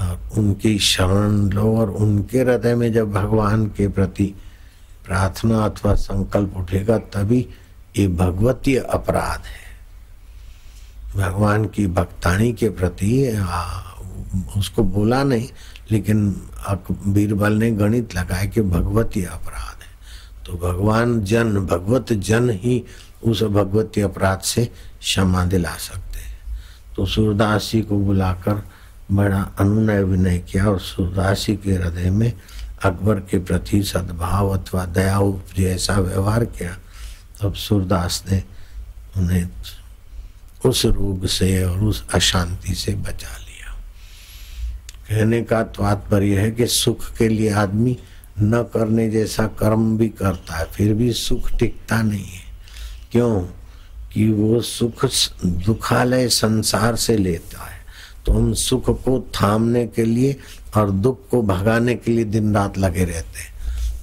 और 0.00 0.38
उनकी 0.38 0.78
शरण 0.78 1.48
लो 1.50 1.76
और 1.78 1.90
उनके 1.90 2.38
हृदय 2.40 2.74
में 2.74 2.92
जब 2.92 3.12
भगवान 3.12 3.66
के 3.76 3.88
प्रति 3.88 4.34
प्रार्थना 5.06 5.64
अथवा 5.64 5.94
संकल्प 5.94 6.56
उठेगा, 6.56 6.98
तभी 6.98 7.46
ये 7.98 8.06
भगवतीय 8.08 8.78
अपराध 8.78 9.44
है। 9.46 9.60
भगवान 11.16 11.64
की 11.66 11.86
भक्तानी 11.88 12.52
के 12.52 12.68
प्रति 12.70 13.10
उसको 14.56 14.82
बोला 14.84 15.22
नहीं, 15.24 15.48
लेकिन 15.90 16.28
बीरबल 17.06 17.52
ने 17.52 17.70
गणित 17.70 18.14
लगाया 18.16 18.44
कि 18.44 18.60
भगवती 18.62 19.24
अपराध 19.24 19.82
है। 19.82 19.90
तो 20.46 20.52
भगवान 20.58 21.20
जन, 21.22 21.54
भगवत 21.66 22.12
जन 22.12 22.50
ही 22.52 22.84
उस 23.24 23.42
भगवती 23.42 24.00
अपराध 24.00 24.40
से 24.40 24.64
क्षमा 25.00 25.44
दिला 25.44 25.74
सकते 25.76 26.18
हैं। 26.18 26.38
तो 26.96 27.06
सूरदास 27.06 27.70
जी 27.72 27.80
को 27.82 27.98
बुलाकर 27.98 28.62
बड़ा 29.12 29.40
अनुनय 29.60 30.02
विनय 30.02 30.38
किया 30.38 30.68
और 30.68 30.80
सूरदास 30.80 31.46
जी 31.46 31.56
के 31.56 31.72
हृदय 31.72 32.10
में 32.10 32.32
अकबर 32.84 33.20
के 33.20 33.38
प्रति 33.38 33.82
सद्भाव 33.82 34.48
अथवा 34.58 34.84
दया 34.84 35.20
जैसा 35.56 35.98
व्यवहार 35.98 36.44
किया, 36.44 36.76
तब 37.40 37.54
सूरदास 37.54 38.22
ने 38.30 38.42
उन्हें 39.16 39.48
उस 40.64 40.84
रोग 40.86 41.26
से 41.26 41.64
और 41.64 41.78
उस 41.78 42.04
अशांति 42.14 42.74
से 42.74 42.94
बचा 42.94 43.36
लिया। 43.38 43.72
कहने 45.08 45.42
का 45.42 45.62
तात्पर्य 45.62 46.40
है 46.40 46.50
कि 46.50 46.66
सुख 46.66 47.16
के 47.16 47.28
लिए 47.28 47.50
आदमी 47.52 47.96
न 48.40 48.62
करने 48.62 49.08
जैसा 49.10 49.46
कर्म 49.46 49.96
भी 49.98 50.08
करता 50.08 50.56
है, 50.56 50.64
फिर 50.64 50.94
भी 50.94 51.12
सुख 51.12 51.50
टिकता 51.52 52.02
नहीं 52.02 52.24
है। 52.24 52.41
क्यों? 53.12 53.40
कि 54.12 54.32
वो 54.32 54.60
सुख 54.60 55.04
दुखालय 55.44 56.28
संसार 56.28 56.96
से 56.96 57.16
लेता 57.16 57.64
है। 57.64 57.82
तो 58.26 58.32
हम 58.32 58.52
सुख 58.52 59.04
को 59.04 59.30
थामने 59.42 59.86
के 59.86 60.04
लिए 60.04 60.36
और 60.76 60.90
दुख 60.90 61.28
को 61.28 61.42
भगाने 61.42 61.94
के 61.94 62.12
लिए 62.12 62.24
दिन 62.24 62.54
रात 62.54 62.78
लगे 62.78 63.04
रहते 63.04 63.40
हैं। 63.40 63.52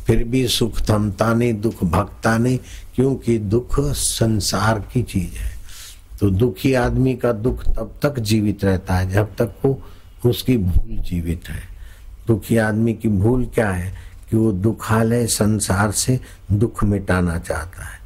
फिर 0.06 0.24
भी 0.24 0.48
सुख 0.48 0.90
थमता 0.90 1.34
नहीं, 1.34 1.62
दुख 1.62 1.84
भगता 1.84 2.38
नहीं, 2.38 2.60
क्योंकि 2.96 3.38
दुख 3.38 3.80
संसार 3.94 4.80
की 4.80 5.04
चीज़ 5.04 5.38
है। 5.38 5.52
तो 6.20 6.30
दुखी 6.30 6.74
आदमी 6.74 7.16
का 7.16 7.32
दुख 7.32 7.64
तब 7.64 8.00
तक 8.02 8.20
जीवित 8.20 8.66
रहता 8.66 8.96
है, 8.96 9.12
जब 9.12 9.26
तक 9.26 9.56
वो 9.66 9.82
उसकी 10.26 10.58
भूल 10.58 10.98
जीवित 10.98 11.42
है। 11.50 11.62
दुखी 12.28 12.58
आदमी 12.58 12.94
की 12.94 13.10
भूल 13.10 13.46
क्या 13.46 13.70
है? 13.70 13.94
कि 14.30 14.38
वो 14.38 14.52
दुखालय 14.52 15.28
संसार 15.28 15.92
से 15.92 16.20
दुख 16.52 16.84
मिटाना 16.84 17.40
चाहता 17.40 17.84
है। 17.86 17.99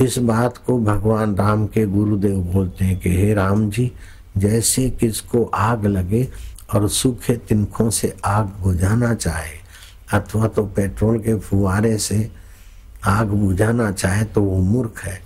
इस 0.00 0.18
बात 0.18 0.56
को 0.56 0.78
भगवान 0.78 1.34
राम 1.36 1.66
के 1.66 1.84
गुरुदेव 1.86 2.38
बोलते 2.42 2.84
हैं 2.84 2.98
कि 3.00 3.10
हे 3.10 3.34
राम 3.34 3.68
जी, 3.70 3.90
जैसे 4.38 4.88
किसको 4.90 5.44
आग 5.44 5.86
लगे 5.86 6.28
और 6.74 6.88
सूखे 6.88 7.36
तिनखों 7.36 7.90
से 7.90 8.14
आग 8.24 8.52
बुझाना 8.60 9.14
चाहे, 9.14 9.56
अथवा 10.12 10.46
तो 10.46 10.64
पेट्रोल 10.66 11.18
के 11.18 11.38
फुहारे 11.38 11.98
से 11.98 12.30
आग 13.04 13.26
बुझाना 13.26 13.90
चाहे 13.92 14.24
तो 14.24 14.42
वो 14.42 14.58
मूर्ख 14.58 15.04
है। 15.04 15.20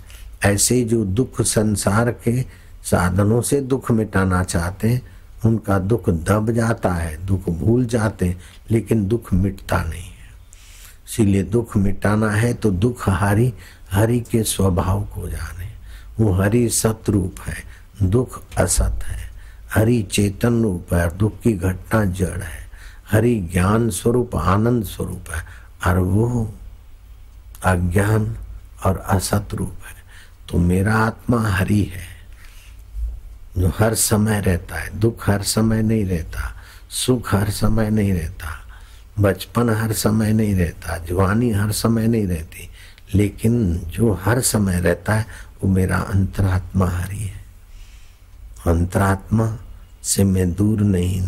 ऐसे 0.45 0.83
जो 0.83 1.03
दुख 1.05 1.41
संसार 1.41 2.11
के 2.11 2.41
साधनों 2.83 3.41
से 3.41 3.61
दुख 3.61 3.91
मिटाना 3.91 4.43
चाहते 4.43 4.89
हैं, 4.89 5.01
उनका 5.45 5.79
दुख 5.79 6.09
दब 6.09 6.51
जाता 6.51 6.93
है, 6.93 7.25
दुख 7.25 7.49
भूल 7.49 7.85
जाते 7.85 8.25
हैं, 8.25 8.39
लेकिन 8.71 9.07
दुख 9.07 9.33
मिटता 9.33 9.83
नहीं 9.83 10.01
है। 10.01 10.15
इसीलिए 11.07 11.43
दुख 11.43 11.77
मिटाना 11.77 12.29
है 12.29 12.53
तो 12.53 12.71
दुख 12.71 13.09
हरि 13.09 13.53
हरि 13.91 14.19
के 14.19 14.43
स्वभाव 14.43 15.03
को 15.03 15.29
जाने। 15.29 15.67
वो 16.19 16.33
हरि 16.33 16.69
सत 16.69 17.01
रूप 17.09 17.35
है, 17.47 17.63
दुख 18.03 18.41
असत 18.57 18.99
है। 19.03 19.31
हरि 19.73 20.07
चेतन 20.11 20.63
रूप 20.63 20.93
है, 20.93 21.17
दुख 21.17 21.41
की 21.41 21.53
घटना 21.53 22.05
जड़ 22.05 22.41
है। 22.41 22.67
हरि 23.11 23.49
ज्ञान 23.53 23.89
स्वरूप, 23.89 24.35
आनंद 24.35 24.83
स्वरूप 24.83 25.31
है, 25.31 25.43
और 25.87 25.99
वो 25.99 26.53
अज्ञान 27.65 28.37
और 28.85 28.97
असत 28.97 29.47
रूप 29.53 29.75
है। 29.87 29.97
तो 30.49 30.57
मेरा 30.57 30.95
आत्मा 30.95 31.49
हरि 31.49 31.91
है, 31.93 32.07
जो 33.57 33.71
हर 33.79 33.93
समय 33.93 34.41
रहता 34.41 34.75
है। 34.75 34.99
दुख 34.99 35.29
हर 35.29 35.43
समय 35.43 35.81
नहीं 35.81 36.05
रहता, 36.05 36.55
सुख 36.89 37.35
हर 37.35 37.49
समय 37.49 37.89
नहीं 37.89 38.13
रहता, 38.13 38.59
बचपन 39.19 39.69
हर 39.69 39.93
समय 39.93 40.33
नहीं 40.33 40.55
रहता, 40.55 40.97
जवानी 40.97 41.51
हर 41.51 41.71
समय 41.71 42.07
नहीं 42.07 42.27
रहती 42.27 42.69
लेकिन 43.15 43.77
जो 43.87 44.13
हर 44.13 44.41
समय 44.41 44.79
रहता 44.79 45.13
है, 45.13 45.25
वो 45.63 45.69
मेरा 45.69 45.97
अंतरात्मा 45.97 46.87
हरि 46.87 47.17
है। 47.17 47.45
अंतरात्मा 48.67 49.57
से 50.03 50.23
मैं 50.23 50.53
दूर 50.53 50.81
नहीं, 50.81 51.21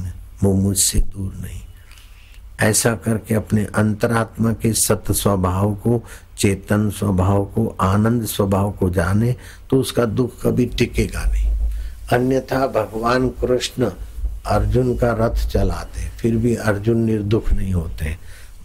वो 0.43 0.53
मुझसे 0.53 0.99
दूर 0.99 1.33
नहीं। 1.35 1.59
ऐसा 2.59 2.93
करके 2.95 3.35
अपने 3.35 3.65
अंतरात्मा 3.75 4.51
के 4.53 4.73
सत 4.73 5.11
स्वभाव 5.11 5.73
को, 5.75 6.03
चेतन 6.37 6.89
स्वभाव 6.89 7.45
को, 7.45 7.67
आनंद 7.81 8.25
स्वभाव 8.25 8.71
को 8.71 8.89
जाने 8.89 9.35
तो 9.69 9.79
उसका 9.79 10.05
दुख 10.05 10.41
कभी 10.43 10.65
टिकेगा 10.65 11.23
नहीं। 11.23 11.51
अन्यथा 12.13 12.67
भगवान 12.67 13.29
कृष्ण 13.29 13.91
अर्जुन 14.45 14.95
का 14.97 15.11
रथ 15.19 15.47
चलाते, 15.49 16.07
फिर 16.09 16.37
भी 16.37 16.55
अर्जुन 16.55 16.97
निर्दुख 16.97 17.51
नहीं 17.53 17.73
होते। 17.73 18.17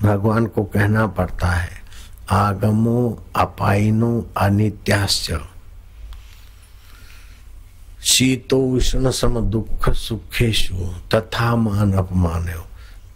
भगवान 0.03 0.47
को 0.47 0.65
कहना 0.65 1.07
पड़ता 1.07 1.49
है 1.49 1.84
आगमो 2.31 3.25
अपाइनो 3.37 4.31
अनित्याश्च। 4.37 5.41
शीतो 8.05 8.61
उष्ण 8.61 9.11
सम 9.11 9.41
दुख 9.41 9.91
सुखेशु 9.91 10.75
तथा 11.15 11.57
मान 11.57 11.93
अपमान 11.93 12.63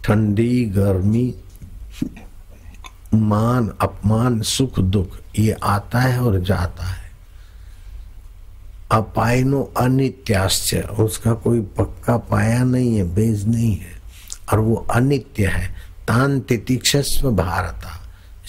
ठंडी, 0.03 0.65
गर्मी, 0.65 1.35
मान, 3.13 3.73
अपमान, 3.81 4.41
सुख, 4.41 4.79
दुख, 4.79 5.19
ये 5.39 5.51
आता 5.51 5.99
है 5.99 6.21
और 6.21 6.39
जाता 6.39 6.83
है। 6.83 7.11
अपायनो 8.91 9.73
अनित्याश्च, 9.77 10.75
उसका 10.75 11.33
कोई 11.33 11.61
पक्का 11.61 12.17
पाया 12.17 12.63
नहीं 12.63 12.97
है, 12.97 13.15
बेज 13.15 13.47
नहीं 13.47 13.77
है। 13.77 13.99
और 14.51 14.59
वो 14.59 14.75
अनित्य 14.75 15.47
है 15.47 15.67
तान 16.07 16.39
तितिक्षस्व 16.39 17.31
भारता। 17.31 17.98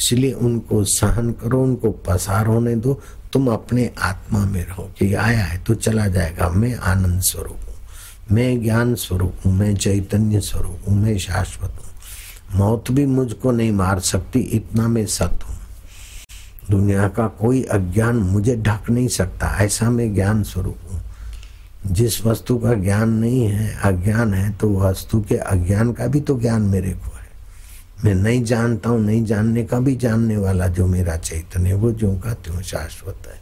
इसलिए 0.01 0.33
उनको 0.33 0.83
सहन 0.85 1.31
करो, 1.33 1.63
उनको 1.63 1.91
पसार 2.07 2.47
होने 2.47 2.75
दो। 2.77 3.01
तुम 3.33 3.47
अपने 3.49 3.91
आत्मा 3.99 4.45
में 4.47 4.65
रहो 4.67 4.91
कि 4.99 5.13
आया 5.15 5.45
है 5.45 5.59
तो 5.59 5.75
चला 5.77 6.07
जाएगा। 6.07 6.49
मैं 6.51 6.75
आनंद 6.75 7.21
स्वरूप 7.23 7.59
हूँ, 7.59 7.75
मैं 8.33 8.63
ज्ञान 8.63 8.95
स्वरूप 8.95 9.47
हूँ, 9.47 9.53
मैं 9.55 9.75
चैतन्य 9.77 10.41
स्वरूप 10.41 10.89
हूँ, 10.89 10.97
मैं 10.97 11.17
शाश्वत 11.19 11.75
हूँ। 11.77 12.59
मौत 12.59 12.91
भी 12.91 13.07
मुझको 13.07 13.51
नहीं 13.51 13.73
मार 13.73 14.01
सकती, 14.01 14.41
इतना 14.41 14.89
मैं 14.89 15.07
सत 15.07 15.39
हूँ। 15.45 15.57
दुनिया 16.71 17.09
का 17.09 17.27
कोई 17.41 17.63
अज्ञान 17.63 18.17
मुझे 18.17 18.57
ढक 18.57 18.91
नहीं 18.91 19.09
सकता, 19.09 19.57
ऐसा 19.61 19.91
मैं 19.91 20.13
ज्ञान 20.15 20.43
स्वरूप 20.43 20.79
हूँ। 20.93 21.01
जिस 21.87 22.25
वस्तु 22.27 22.57
का 22.59 22.75
ज्ञान 22.75 23.11
नहीं 23.11 23.45
है, 23.45 23.75
अज्ञान 23.85 24.35
है 24.35 24.51
तो 24.53 24.75
वस्तु 24.81 25.21
के 25.21 25.37
अज्ञान 25.37 25.93
का 25.93 26.07
भी 26.07 26.21
तो 26.21 26.39
ज्ञान 26.41 26.63
मेरे 26.63 26.91
को 26.91 27.10
मैं 28.05 28.15
नहीं 28.15 28.43
जानता 28.45 28.91
हूँ, 28.91 29.01
नहीं 29.01 29.25
जानने 29.25 29.65
का 29.65 29.81
भी 29.81 29.95
जानने 29.97 30.37
वाला 30.37 30.67
जो 30.69 30.87
मेरा 30.87 31.17
चैतन्य 31.17 31.75
वो 31.75 31.91
जो 31.93 32.15
का 32.17 32.35
त्यों 32.35 32.63
शाश्वत 32.63 33.27
है। 33.27 33.39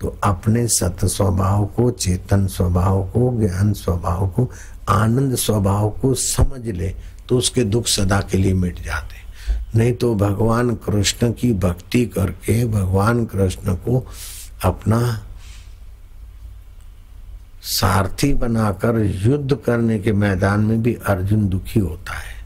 तो 0.00 0.16
अपने 0.24 0.66
सत 0.68 1.04
स्वभाव 1.04 1.66
को, 1.66 1.90
चेतन 1.90 2.46
स्वभाव 2.46 3.02
को, 3.04 3.30
ज्ञान 3.40 3.72
स्वभाव 3.72 4.28
को, 4.28 4.50
आनंद 4.88 5.34
स्वभाव 5.36 5.90
को 5.90 6.14
समझ 6.14 6.66
ले 6.66 6.94
तो 7.28 7.38
उसके 7.38 7.64
दुख 7.64 7.86
सदा 7.86 8.20
के 8.20 8.38
लिए 8.38 8.54
मिट 8.54 8.84
जाते 8.84 9.18
नहीं 9.78 9.92
तो 9.92 10.14
भगवान 10.14 10.74
कृष्ण 10.74 11.32
की 11.32 11.52
भक्ति 11.52 12.04
करके 12.06 12.64
भगवान 12.64 13.24
कृष्ण 13.24 13.74
को 13.74 14.06
अपना 14.64 15.00
सारथी 17.62 18.32
बनाकर 18.34 18.98
युद्ध 19.26 19.56
करने 19.56 19.98
के 19.98 20.12
मैदान 20.12 20.60
में 20.60 20.82
भी 20.82 20.94
अर्जुन 21.06 21.48
दुखी 21.48 21.80
होता 21.80 22.12
है। 22.12 22.39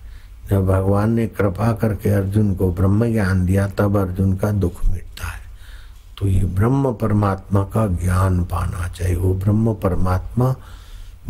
जब 0.50 0.66
भगवान 0.66 1.10
ने 1.10 1.26
कृपा 1.26 1.72
करके 1.72 2.10
अर्जुन 2.10 2.54
को 2.54 2.72
ब्रह्म 2.72 3.12
ज्ञान 3.12 3.46
दिया, 3.46 3.68
तब 3.68 3.96
अर्जुन 3.96 4.36
का 4.36 4.50
दुख 4.50 4.84
मिटता 4.84 5.28
है। 5.28 5.44
तो 6.18 6.28
ये 6.28 6.44
ब्रह्म 6.44 6.92
परमात्मा 6.92 7.62
का 7.62 7.86
ज्ञान 7.86 8.44
पाना 8.44 8.88
चाहिए। 8.88 9.16
वो 9.16 9.34
ब्रह्म 9.34 9.74
परमात्मा, 9.74 10.56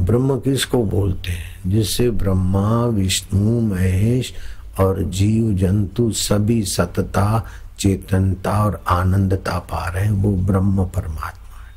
ब्रह्म 0.00 0.40
किसको 0.40 0.84
बोलते 0.84 1.30
हैं? 1.30 1.70
जिससे 1.70 2.10
ब्रह्मा, 2.10 2.84
विष्णु, 2.84 3.60
महेश 3.60 4.34
और 4.80 5.02
जीव, 5.02 5.54
जंतु 5.56 6.12
सभी 6.12 6.62
सतता, 6.62 7.44
चेतनता 7.78 8.64
और 8.64 8.84
आनंदता 8.88 9.58
पा 9.58 9.88
रहे 9.88 10.04
हैं। 10.04 10.12
वो 10.12 10.32
ब्रह्म 10.32 10.84
परमात्मा 10.84 11.28
है। 11.28 11.74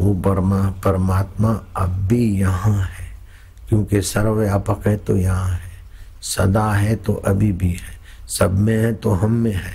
वो 0.00 0.14
ब्रह्मा 0.14 0.70
परमात्मा 0.70 1.60
अब 1.76 1.88
भी 1.88 2.40
यहाँ 2.40 2.78
है। 2.78 3.06
क्योंकि 3.68 4.02
सर्वव्यापक 4.02 4.86
है 4.86 4.96
तो 4.96 5.16
यहाँ 5.16 5.48
है। 5.48 5.65
सदा 6.26 6.70
है 6.72 6.94
तो 6.96 7.14
अभी 7.14 7.52
भी 7.52 7.70
है। 7.70 7.96
सब 8.28 8.58
में 8.58 8.76
है 8.76 8.92
तो 8.94 9.10
हम 9.10 9.32
में 9.32 9.54
है। 9.54 9.74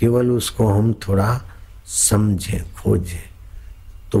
केवल 0.00 0.30
उसको 0.30 0.68
हम 0.68 0.92
थोड़ा 0.92 1.40
समझें, 1.86 2.62
खोजें 2.74 3.28
तो 4.12 4.18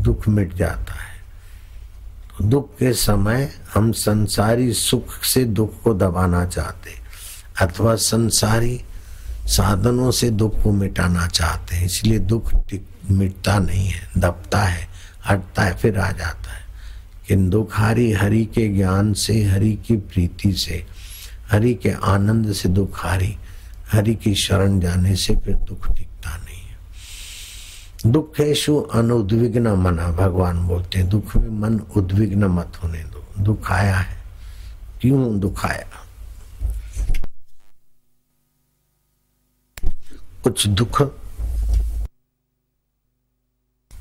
दुख 0.00 0.28
मिट 0.28 0.54
जाता 0.54 0.94
है। 0.94 1.14
तो 2.38 2.44
दुख 2.44 2.70
के 2.78 2.92
समय 2.92 3.52
हम 3.74 3.92
संसारी 3.92 4.72
सुख 4.72 5.24
से 5.24 5.44
दुख 5.44 5.82
को 5.82 5.94
दबाना 5.94 6.44
चाहते 6.46 6.90
अथवा 7.60 7.94
संसारी 7.94 8.80
साधनों 9.46 10.10
से 10.10 10.30
दुख 10.30 10.62
को 10.62 10.72
मिटाना 10.72 11.26
चाहते 11.26 11.76
हैं। 11.76 11.86
इसलिए 11.86 12.18
दुख 12.18 12.52
मिटता 13.10 13.58
नहीं 13.58 13.86
है, 13.86 14.08
दबता 14.18 14.62
है, 14.62 14.88
हटता 15.26 15.62
है, 15.62 15.74
फिर 15.76 15.98
आ 15.98 16.10
जाता 16.10 16.52
है। 16.52 16.64
किन 17.28 17.48
दुख 17.50 17.68
हारी 17.72 18.12
हरि 18.12 18.44
के 18.44 18.68
ज्ञान 18.68 19.12
से, 19.12 19.44
हरि 19.44 19.72
की 19.86 19.96
प्रीति 19.96 20.52
से 20.52 20.86
हरि 21.54 21.74
के 21.74 21.90
आनंद 21.90 22.52
से 22.52 22.68
दुख 22.68 23.04
हारी, 23.06 23.38
हरि 23.92 24.14
की 24.14 24.34
शरण 24.34 24.80
जाने 24.80 25.16
से 25.16 25.36
फिर 25.36 25.56
दुख 25.56 25.88
दिखता 25.88 26.36
नहीं 26.36 26.60
है। 26.60 28.12
दुखेशु 28.12 28.80
अनुद्विग्न 28.80 29.68
मना, 29.68 30.10
भगवान 30.10 30.66
बोलते 30.66 30.98
हैं, 30.98 31.08
दुख 31.08 31.36
में 31.36 31.48
मन 31.48 31.78
उद्विग्न 31.96 32.44
मत 32.44 32.80
होने 32.82 33.04
दो। 33.04 33.24
दुख 33.38 33.70
आया 33.72 33.96
है, 33.96 34.16
क्यों 35.00 35.40
दुख 35.40 35.64
आया? 35.66 35.86
कुछ 40.44 40.66
दुख 40.66 41.02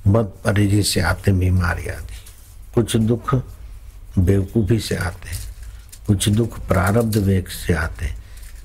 बद 0.08 0.34
परेजी 0.44 0.84
से 0.84 1.02
आते, 1.02 1.32
बीमारी 1.32 1.88
आदि 1.88 2.16
कुछ 2.76 2.96
दुख 2.96 3.36
बेवकूफ़ी 4.20 4.80
से 4.80 4.96
आते 4.96 5.53
कुछ 6.08 6.30
दुख 6.30 6.60
प्रारब्ध 6.68 7.18
वेग 7.18 7.48
से 7.48 7.74
आते 7.74 8.10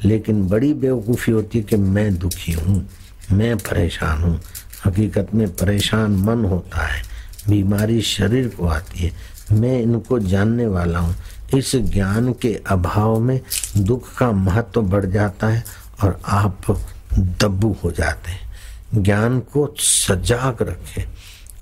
लेकिन 0.04 0.48
बड़ी 0.48 0.72
बेवकूफ़ी 0.74 1.32
होती 1.32 1.58
है 1.58 1.64
कि 1.64 1.76
मैं 1.76 2.18
दुखी 2.18 2.52
हूँ, 2.52 2.88
मैं 3.32 3.56
परेशान 3.56 4.22
हूँ। 4.22 4.40
हकीकत 4.86 5.34
में 5.34 5.48
परेशान 5.48 6.10
मन 6.10 6.44
होता 6.44 6.86
है, 6.86 7.02
बीमारी 7.48 8.02
शरीर 8.02 8.48
को 8.48 8.66
आती 8.66 8.98
है। 8.98 9.12
मैं 9.52 9.80
इनको 9.82 10.18
जानने 10.18 10.66
वाला 10.66 10.98
हूँ। 10.98 11.14
इस 11.54 11.76
ज्ञान 11.76 12.32
के 12.32 12.54
अभाव 12.66 13.20
में 13.20 13.40
दुख 13.76 14.16
का 14.16 14.30
महत्व 14.32 14.82
बढ़ 14.82 15.06
जाता 15.06 15.46
है 15.46 15.64
और 16.02 16.20
आप 16.24 16.84
दब्बू 17.18 17.76
हो 17.84 17.90
जाते 17.90 18.30
हैं। 18.30 19.02
ज्ञान 19.02 19.40
को 19.40 19.74
सजाग 19.78 20.62
रखें 20.62 21.04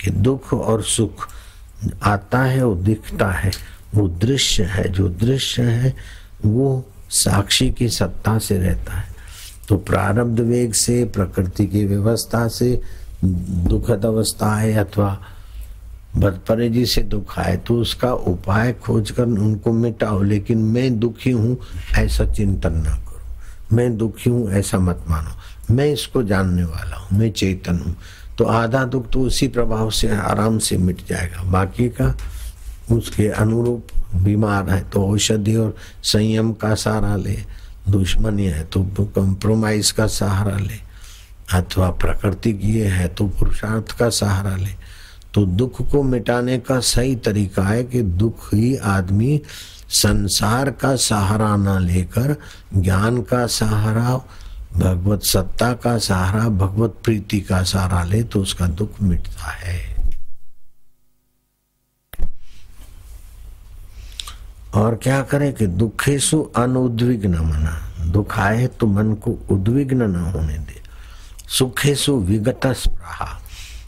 कि 0.00 0.10
दुख 0.10 0.52
और 0.52 0.82
सुख 0.82 1.28
आता 2.02 2.42
है 2.42 2.64
वो 2.64 2.74
दिखता 2.74 3.30
है। 3.30 3.52
वो 3.96 4.08
दृश्य 4.08 4.62
है, 4.62 4.88
जो 4.88 5.08
दृश्य 5.08 5.62
है, 5.62 5.94
वो 6.44 6.84
साक्षी 7.10 7.70
की 7.70 7.88
सत्ता 7.88 8.38
से 8.38 8.58
रहता 8.58 8.94
है। 8.94 9.14
तो 9.68 9.76
प्रारब्ध 9.76 10.40
वेग 10.40 10.72
से, 10.72 11.04
प्रकृति 11.04 11.66
की 11.66 11.84
व्यवस्था 11.84 12.46
से, 12.48 12.80
दुखद 13.24 14.04
अवस्था 14.04 14.54
है 14.56 14.72
अथवा 14.74 15.18
बदपरेजी 16.16 16.84
से 16.86 17.02
दुख 17.02 17.38
आए 17.38 17.56
तो 17.56 17.74
उसका 17.80 18.12
उपाय 18.12 18.72
खोजकर 18.72 19.22
उनको 19.22 19.72
मिटाओ। 19.72 20.22
लेकिन 20.22 20.58
मैं 20.58 20.98
दुखी 20.98 21.30
हूँ, 21.30 21.56
ऐसा 21.98 22.24
चिंतन 22.24 22.72
ना 22.72 22.94
करो। 22.96 23.76
मैं 23.76 23.96
दुखी 23.96 24.30
हूँ, 24.30 24.50
ऐसा 24.50 24.78
मत 24.78 25.04
मानो। 25.08 25.74
मैं 25.74 25.86
इसको 25.92 26.22
जानने 26.22 26.64
वाला 26.64 26.96
हूँ, 26.96 27.18
मैं 27.18 27.30
चेतन 27.30 27.78
हूँ। 27.78 27.96
तो 28.38 28.44
आधा 28.44 28.84
दुख 28.84 29.10
तो 29.10 29.20
उसी 29.20 29.48
प्रभाव 29.48 29.90
से, 29.90 30.08
आराम 30.08 30.58
से 30.58 30.76
मिट 30.76 31.06
जाएगा। 31.08 31.42
बाकी 31.42 31.88
का 31.88 32.14
उसके 32.92 33.28
अनुरूप 33.28 33.88
बीमार 34.14 34.70
है 34.70 34.80
तो 34.90 35.04
औषधि 35.04 35.54
और 35.56 35.74
संयम 36.02 36.52
का 36.52 36.74
सहारा 36.74 37.16
ले, 37.16 37.36
दुश्मनी 37.88 38.46
है 38.46 38.64
तो 38.64 38.82
कंप्रोमाइज 38.82 39.90
का 39.90 40.06
सहारा 40.06 40.56
ले, 40.56 40.78
अथवा 41.54 41.90
प्रकृति 41.90 42.52
की 42.52 42.78
है 42.78 43.08
तो 43.08 43.26
पुरुषार्थ 43.28 43.96
का 43.98 44.08
सहारा 44.10 44.56
ले। 44.56 44.74
तो 45.34 45.44
दुख 45.46 45.80
को 45.90 46.02
मिटाने 46.02 46.58
का 46.58 46.78
सही 46.80 47.16
तरीका 47.16 47.62
है 47.62 47.82
कि 47.84 48.02
दुख 48.02 48.48
ही 48.54 48.76
आदमी 48.76 49.40
संसार 49.88 50.70
का 50.70 50.94
सहारा 50.96 51.56
ना 51.56 51.78
लेकर, 51.78 52.36
ज्ञान 52.76 53.22
का 53.22 53.46
सहारा, 53.46 54.16
भगवत 54.76 55.22
सत्ता 55.22 55.72
का 55.74 55.96
सहारा, 55.98 56.48
भगवत 56.48 56.94
प्रीति 57.04 57.40
का 57.40 57.62
सहारा 57.62 58.02
ले 58.04 58.22
तो 58.22 58.42
उसका 58.42 58.66
दुख 58.66 59.02
मिटता 59.02 59.50
है। 59.50 59.95
और 64.76 64.94
क्या 64.94 65.22
करें 65.22 65.52
कि 65.52 65.66
दुखेशु 65.66 66.42
अनुद्विग्न 66.56 67.34
मना। 67.34 68.04
दुख 68.06 68.38
आए 68.38 68.66
तो 68.66 68.86
मन 68.86 69.14
को 69.14 69.38
उद्विग्न 69.50 70.02
न 70.02 70.16
होने 70.16 70.58
दे। 70.58 70.82
सुखेशु 71.48 72.16
विगत 72.16 72.60
स्प्रहा 72.66 73.42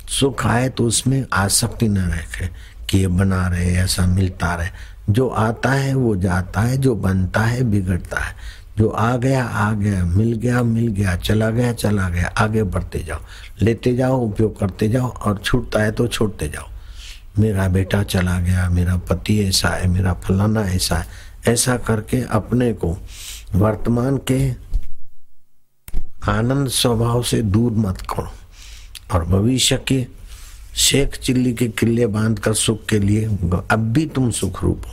सुख 0.08 0.46
आए 0.46 0.68
तो 0.68 0.84
उसमें 0.84 1.24
आसक्ति 1.32 1.88
न 1.88 1.98
रखे। 1.98 2.78
कि 2.90 2.98
ये 2.98 3.06
बना 3.06 3.48
रहे, 3.48 3.74
ऐसा 3.74 4.06
मिलता 4.06 4.54
रहे। 4.54 4.68
जो 5.10 5.28
आता 5.28 5.70
है, 5.70 5.94
वो 5.94 6.16
जाता 6.16 6.60
है। 6.60 6.78
जो 6.78 6.94
बनता 6.94 7.40
है, 7.40 7.62
बिगड़ता 7.62 8.20
है। 8.20 8.34
जो 8.78 8.88
आ 8.88 9.16
गया 9.16 9.44
आ 9.44 9.72
गया। 9.72 10.04
मिल 10.04 10.32
गया 10.32 10.62
मिल 10.62 10.88
गया। 10.88 11.16
चला 11.16 11.50
गया 11.50 11.72
चला 11.72 12.08
गया। 12.08 12.34
आगे 12.38 12.62
बढ़ते 12.62 12.98
जाओ। 12.98 13.18
लेते 13.62 13.96
जाओ, 13.96 14.20
उपयोग 14.20 14.60
करते 14.60 14.88
जाओ 14.88 15.06
और 15.06 15.38
छूटता 15.38 15.82
है 15.82 15.92
तो 15.92 16.08
छोड़ते 16.08 16.48
जाओ। 16.48 16.68
मेरा 17.38 17.68
बेटा 17.68 18.02
चला 18.02 18.40
गया, 18.40 18.68
मेरा 18.68 18.96
पति 18.96 19.40
ऐसा 19.44 19.68
है, 19.68 19.88
मेरा 19.88 20.12
फलाना 20.12 20.60
ऐसा 20.60 20.96
है। 20.96 21.06
ऐसा 21.48 21.76
करके 21.76 22.22
अपने 22.22 22.72
को 22.72 22.98
वर्तमान 23.54 24.16
के 24.16 24.52
आनंद 26.32 26.68
स्वभाव 26.68 27.22
से 27.22 27.42
दूर 27.42 27.72
मत 27.72 28.00
करो 28.00 28.32
और 29.12 29.24
भविष्य 29.24 29.76
के 29.88 30.06
शेख 30.76 31.16
चिल्ली 31.16 31.52
के 31.52 31.68
किले 31.68 32.06
बाँध 32.06 32.38
कर 32.38 32.54
सुख 32.54 32.86
के 32.86 32.98
लिए 32.98 33.24
अब 33.70 33.78
भी 33.78 34.06
तुम 34.06 34.30
सुख 34.30 34.62
रूप 34.62 34.82
हो। 34.86 34.92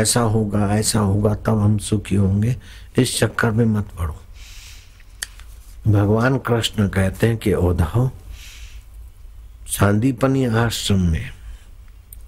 ऐसा 0.00 0.20
होगा 0.20 0.74
ऐसा 0.76 1.00
होगा, 1.00 1.34
तब 1.34 1.58
हम 1.58 1.78
सुखी 1.78 2.16
होंगे। 2.16 2.56
इस 2.98 3.18
चक्कर 3.18 3.50
में 3.50 3.64
मत 3.64 3.88
पड़ो। 3.98 4.16
भगवान 5.88 6.38
कृष्ण 6.38 6.88
कहते 6.88 7.26
हैं 7.26 7.36
कि 7.36 7.54
ओधव 7.54 8.10
सांदीपनी 9.66 10.44
आश्रम 10.46 11.00
में 11.00 11.30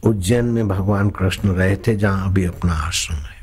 उज्जैन 0.03 0.45
में 0.45 0.69
भगवान 0.69 1.11
कृष्ण 1.11 1.49
रहे 1.49 1.77
थे, 1.77 1.97
जहाँ 1.97 2.29
अभी 2.29 2.45
अपना 2.45 2.73
आश्रम 2.73 3.17
है। 3.17 3.43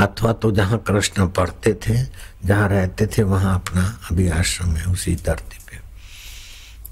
अथवा 0.00 0.32
तो 0.32 0.50
जहाँ 0.52 0.78
कृष्ण 0.78 1.28
पढ़ते 1.28 1.74
थे, 1.74 2.04
जहाँ 2.44 2.68
रहते 2.68 3.06
थे, 3.06 3.22
वहाँ 3.22 3.54
अपना 3.54 3.98
अभी 4.10 4.28
आश्रम 4.28 4.76
है, 4.76 4.84
उसी 4.84 5.14
धरती 5.14 5.58
पे। 5.70 5.76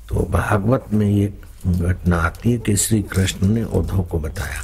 तो 0.09 0.27
भागवत 0.31 0.85
में 0.93 1.11
ये 1.11 1.39
घटना 1.67 2.17
आती 2.19 2.53
है 2.53 2.59
कि 2.59 2.77
श्री 2.77 3.03
कृष्ण 3.03 3.47
ने 3.47 3.65
उद्धव 3.65 4.03
को 4.03 4.19
बताया 4.19 4.63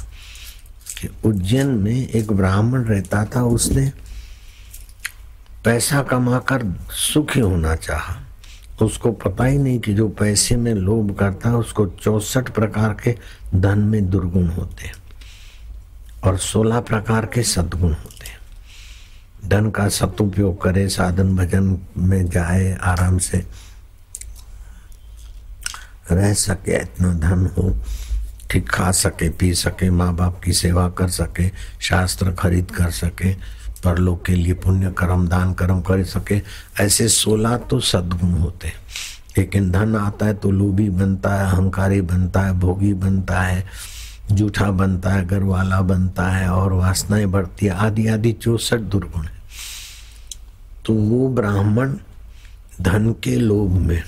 कि 1.01 1.09
उज्जैन 1.25 1.67
में 1.67 2.09
एक 2.09 2.31
ब्राह्मण 2.31 2.83
रहता 2.83 3.25
था, 3.25 3.43
उसने 3.43 3.91
पैसा 5.63 6.03
कमाकर 6.03 6.77
सुखी 6.91 7.39
होना 7.39 7.75
चाहा। 7.75 8.15
उसको 8.81 9.11
पता 9.11 9.43
ही 9.43 9.57
नहीं 9.57 9.79
कि 9.79 9.93
जो 9.93 10.09
पैसे 10.09 10.55
में 10.55 10.73
लोभ 10.73 11.17
करता 11.19 11.49
है, 11.49 11.55
उसको 11.55 11.85
चौसठ 11.87 12.49
प्रकार 12.49 12.93
के 12.93 13.17
धन 13.55 13.79
में 13.79 14.09
दुर्गुण 14.09 14.47
होते 14.47 14.85
हैं 14.85 14.93
और 16.23 16.37
सोलह 16.37 16.79
प्रकार 16.79 17.25
के 17.25 17.43
सदगुण 17.43 17.93
होते 17.93 18.27
हैं। 18.27 18.39
धन 19.49 19.69
का 19.69 19.89
सदुपयोग 19.89 20.61
करे, 20.61 20.89
साधन 20.89 21.35
भजन 21.35 21.79
में 21.97 22.29
जाए, 22.29 22.77
आराम 22.81 23.17
से 23.17 23.45
रह 26.11 26.33
सके, 26.33 26.81
इतना 26.81 27.13
धन 27.13 27.45
हो, 27.45 27.75
ठीक 28.51 28.69
खा 28.69 28.91
सके, 28.91 29.29
पी 29.29 29.53
सके, 29.53 29.89
माँ 29.89 30.15
बाप 30.15 30.41
की 30.43 30.53
सेवा 30.53 30.89
कर 30.89 31.09
सके, 31.09 31.49
शास्त्र 31.79 32.31
खरीद 32.31 32.71
कर 32.71 32.91
सके 32.91 33.33
परलोक 33.85 34.25
के 34.25 34.35
लिए 34.35 34.53
पुण्य, 34.53 34.91
कर्म, 34.97 35.27
दान, 35.27 35.53
कर्म 35.53 35.81
कर 35.81 36.03
सके। 36.03 36.41
ऐसे 36.79 37.07
सोलह 37.07 37.57
तो 37.57 37.79
सदगुण 37.79 38.31
होते 38.31 38.67
हैं। 38.67 38.75
लेकिन 39.37 39.71
धन 39.71 39.95
आता 39.95 40.25
है 40.25 40.33
तो 40.33 40.51
लोभी 40.51 40.89
बनता 40.89 41.35
है, 41.35 41.53
अहंकारी 41.53 42.01
बनता 42.01 42.41
है, 42.41 42.53
भोगी 42.53 42.93
बनता 42.93 43.41
है, 43.41 43.65
जूठा 44.31 44.71
बनता 44.71 45.09
है 45.09 45.25
घर 45.25 45.43
वाला 45.43 45.81
बनता 45.81 46.29
है 46.29 46.49
और 46.49 46.73
वासनाएँ 46.73 47.25
बढ़ती 47.25 47.65
है। 47.65 47.71
आदि 47.71 48.07
आदि 48.07 48.31
चौसठ 48.31 48.77
दुर्गुण 48.77 49.23
है। 49.23 49.43
तो 50.85 50.93
वो 50.93 51.29
ब्राह्मण 51.29 51.93
धन 52.81 53.15
के 53.23 53.35
लोभ 53.35 53.71
में। 53.71 54.03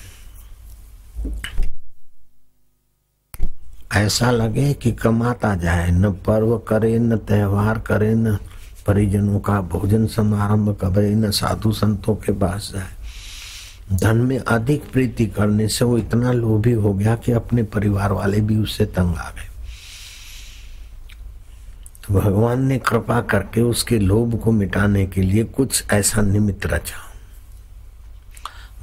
ऐसा 3.94 4.32
लगे 4.32 4.74
कि 4.74 4.92
कमाता 4.92 5.56
जाए, 5.56 5.92
न 5.92 6.12
पर्व 6.12 6.58
करे, 6.58 7.00
न 7.00 7.18
त्योहार 7.18 7.80
करे, 7.80 8.16
न 8.16 8.38
परिजनों 8.88 9.40
का 9.40 9.62
भोजन 9.62 10.08
समारंभ 10.08 10.76
करे 10.76 11.16
न 11.16 11.32
साधु 11.32 11.72
संतों 11.72 12.16
के 12.16 12.32
पास 12.32 12.72
जाए। 12.74 12.96
धन 13.98 14.18
में 14.18 14.38
अधिक 14.38 14.92
प्रीति 14.92 15.26
करने 15.26 15.68
से 15.68 15.86
वो 15.86 15.98
इतना 15.98 16.32
लोभी 16.32 16.72
हो 16.72 16.94
गया 16.94 17.16
कि 17.16 17.32
अपने 17.32 17.64
परिवार 17.64 18.12
वाले 18.12 18.42
भी 18.42 18.58
उससे 18.58 18.86
तंग 18.86 19.16
आ 19.16 19.30
गए। 19.30 19.50
तो 22.08 22.14
भगवान 22.14 22.66
ने 22.66 22.78
कृपा 22.80 23.22
करके 23.22 23.62
उसके 23.62 24.00
लोभ 24.00 24.40
को 24.40 24.52
मिटाने 24.52 25.06
के 25.06 25.22
लिए 25.22 25.44
कुछ 25.44 25.84
ऐसा 25.92 26.22
निमित्त 26.22 26.66
रचा। 26.66 27.02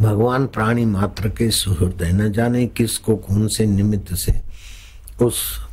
भगवान 0.01 0.47
प्राणी 0.47 0.85
मात्र 0.85 1.29
के 1.29 1.51
सुहृदय 1.51 2.13
न 2.13 2.33
जाने 2.33 2.67
किसको 2.67 3.17
कौन 3.17 3.49
से 3.49 3.67
निमित्त 3.67 4.15
से 4.15 4.41
उस 5.25 5.67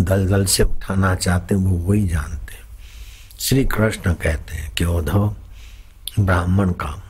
दलदल 0.00 0.44
से 0.44 0.62
उठाना 0.62 1.14
चाहते 1.14 1.54
हैं, 1.54 1.62
वो 1.62 1.76
वही 1.76 2.08
जानते 2.08 2.54
हैं। 2.54 2.62
श्री 3.40 3.64
कृष्ण 3.64 4.14
कहते 4.14 4.54
हैं 4.54 4.74
कि 4.74 4.84
उद्धव, 4.84 5.36
ब्राह्मण 6.20 6.70
का 6.70 7.02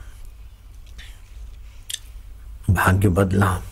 भाग्य 2.70 3.08
बदला। 3.08 3.62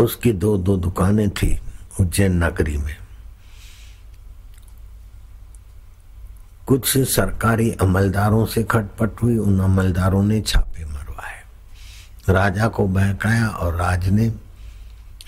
उसकी 0.00 0.32
दो 0.32 0.58
दो 0.58 0.76
दुकानें 0.76 1.30
थी 1.30 1.60
उज्जैन 2.00 2.44
नगरी 2.44 2.76
में। 2.76 2.96
कुछ 6.66 6.98
सरकारी 6.98 7.72
अमलदारों 7.72 8.46
से 8.46 8.62
खटपट 8.62 9.22
हुई, 9.22 9.36
उन 9.36 9.60
अमलदारों 9.60 10.22
ने 10.22 10.40
छापे 10.40 10.84
मरवाए। 10.84 11.42
राजा 12.28 12.68
को 12.68 12.86
बहकाया 12.86 13.48
और 13.48 13.74
राज 13.74 14.08
ने 14.08 14.32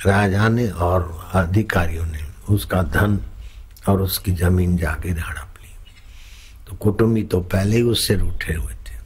राजा 0.07 0.49
ने 0.49 0.69
और 0.69 1.31
अधिकारियों 1.35 2.05
ने 2.07 2.21
उसका 2.51 2.83
धन 2.83 3.19
और 3.89 4.03
उसकी 4.03 4.33
ज़मीन 4.33 4.77
जागीर 4.77 5.19
हड़प 5.19 5.55
ली 5.63 5.69
तो 6.69 6.77
कुटुंबी 6.77 7.23
तो 7.23 7.41
पहले 7.41 7.77
ही 7.77 7.83
उससे 7.83 8.15
रूठे 8.15 8.55
हुए 8.55 8.73
थे। 8.75 8.97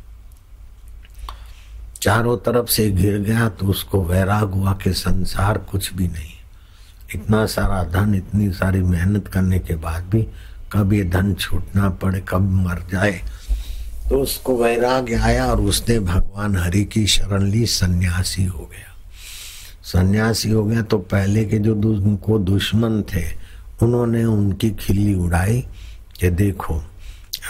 चारों 2.02 2.36
तरफ़ 2.38 2.70
से 2.70 2.90
घिर 2.90 3.18
गया 3.18 3.48
तो 3.50 3.66
उसको 3.66 4.02
वैराग 4.04 4.50
हुआ 4.50 4.72
कि 4.74 4.92
संसार 4.94 5.58
कुछ 5.70 5.92
भी 5.94 6.08
नहीं। 6.08 6.32
इतना 7.14 7.44
सारा 7.46 7.82
धन, 7.84 8.14
इतनी 8.14 8.50
सारी 8.52 8.82
मेहनत 8.82 9.28
करने 9.28 9.58
के 9.58 9.74
बाद 9.76 10.04
भी 10.04 10.26
कब 10.72 10.92
ये 10.92 11.04
धन 11.04 11.34
छूटना 11.34 11.88
पड़े, 11.92 12.24
कब 12.28 12.50
मर 12.66 12.86
जाए 12.92 13.20
तो 14.08 14.20
उसको 14.22 14.56
वैराग्य 14.56 15.14
आया 15.14 15.46
और 15.46 15.60
उसने 15.60 15.98
भगवान 16.00 16.56
हरि 16.56 16.84
की 16.84 17.06
शरण 17.06 17.42
ली, 17.42 17.66
सन्यासी 17.66 18.44
हो 18.44 18.70
गया। 18.72 18.95
सन्यासी 19.86 20.50
हो 20.50 20.64
गया 20.64 20.82
तो 20.82 20.98
पहले 20.98 21.44
के 21.44 21.58
जो 21.58 21.74
उनको 21.74 22.38
दुश्मन 22.38 23.02
थे, 23.12 23.24
उन्होंने 23.82 24.24
उनकी 24.24 24.70
खिल्ली 24.70 25.14
उड़ाई 25.14 25.60
कि 26.20 26.30
देखो, 26.30 26.74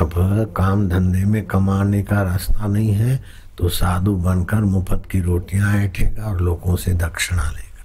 अब 0.01 0.11
काम 0.57 0.89
धंधे 0.89 1.25
में 1.25 1.45
कमाने 1.47 2.03
का 2.03 2.23
रास्ता 2.23 2.67
नहीं 2.67 2.91
है 2.91 3.21
तो 3.59 3.69
साधु 3.69 4.15
बनकर 4.17 4.61
मुफ़्त 4.61 5.03
की 5.11 5.21
रोटियाँ 5.21 5.75
ऐठेगा 5.77 6.25
और 6.25 6.41
लोगों 6.41 6.77
से 6.77 6.93
दक्षिणा 6.95 7.51
लेगा। 7.51 7.85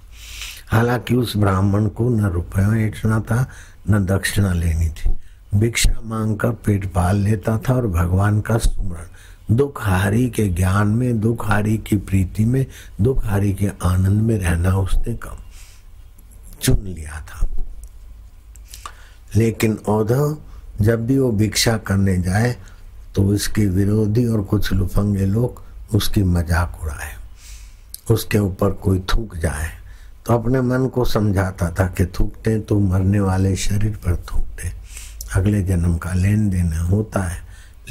हालाँकि 0.68 1.14
उस 1.14 1.36
ब्राह्मण 1.36 1.86
को 1.86 2.08
न 2.08 2.26
रुपया 2.26 2.76
ऐठना 2.76 3.20
था, 3.20 3.46
न 3.90 4.04
दक्षिणा 4.06 4.52
लेनी 4.52 4.88
थी। 4.88 5.10
भिक्षा 5.54 6.00
मांगकर 6.04 6.50
पेट 6.66 6.84
पाल 6.92 7.16
लेता 7.16 7.56
था 7.58 7.74
और 7.74 7.86
भगवान 7.86 8.40
का 8.40 8.58
सुमरण। 8.58 9.06
दुख 9.50 9.82
हारी 9.82 10.28
के 10.30 10.46
ज्ञान 10.48 10.88
में, 10.88 11.20
दुख 11.20 11.46
हारी 11.46 11.76
की 11.78 11.96
प्रीति 11.98 12.44
में, 12.44 12.66
दुख 13.00 13.24
हारी 13.24 13.52
के 13.52 13.68
आनंद 13.84 14.22
में 14.22 14.38
रहना 14.38 14.76
उसने 14.76 15.14
कम। 15.14 15.42
चुन 16.62 16.84
लिया 16.86 17.20
था। 17.20 17.48
लेकिन 19.36 19.78
औधव 19.88 20.36
जब 20.80 21.06
भी 21.06 21.18
वो 21.18 21.30
भिक्षा 21.32 21.76
करने 21.78 22.16
जाए 22.18 22.56
तो 23.14 23.22
उसके 23.24 23.66
विरोधी 23.66 24.24
और 24.26 24.42
कुछ 24.42 24.72
लुफंगे 24.72 25.26
लोग 25.26 25.62
उसकी 25.94 26.22
मज़ाक 26.24 26.78
उड़ाए। 26.82 27.12
उसके 28.10 28.38
ऊपर 28.38 28.70
कोई 28.82 29.00
थूक 29.10 29.36
जाए 29.36 29.70
तो 30.26 30.34
अपने 30.34 30.60
मन 30.60 30.86
को 30.88 31.04
समझाता 31.04 31.70
था 31.70 31.86
कि 31.88 32.06
थूकते 32.18 32.58
तो 32.60 32.78
मरने 32.80 33.20
वाले 33.20 33.54
शरीर 33.56 33.96
पर 33.96 34.16
थूकते। 34.24 34.70
अगले 35.34 35.62
जन्म 35.62 35.96
का 35.96 36.12
लेन 36.14 36.48
देन 36.50 36.72
होता 36.72 37.22
है। 37.22 37.40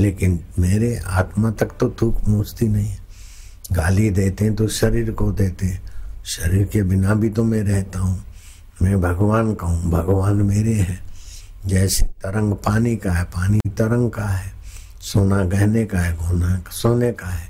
लेकिन 0.01 0.39
मेरे 0.59 1.01
आत्मा 1.07 1.51
तक 1.51 1.65
तो 1.65 1.95
थूक 2.01 2.17
पहुँचती 2.17 2.67
नहीं। 2.67 2.97
गाली 3.71 4.09
देते 4.09 4.45
हैं 4.45 4.55
तो 4.55 4.67
शरीर 4.67 5.11
को 5.11 5.31
देते 5.31 5.65
हैं। 5.65 5.81
शरीर 6.25 6.65
के 6.65 6.83
बिना 6.83 7.13
भी 7.13 7.29
तो 7.29 7.43
मैं 7.43 7.63
रहता 7.63 7.99
हूँ। 7.99 8.23
मैं 8.81 9.01
भगवान 9.01 9.53
का 9.53 9.67
हूँ। 9.67 9.91
भगवान 9.91 10.35
मेरे 10.35 10.73
हैं। 10.73 10.99
जैसे 11.65 12.05
तरंग 12.05 12.53
पानी 12.53 12.95
का 12.95 13.11
है, 13.11 13.23
पानी 13.23 13.59
तरंग 13.69 14.11
का 14.11 14.25
है। 14.25 14.51
सोना 15.01 15.43
गहने 15.43 15.85
का 15.85 15.99
है 15.99 16.13
गोना 16.13 16.63
सोने 16.71 17.11
का 17.11 17.27
है। 17.27 17.49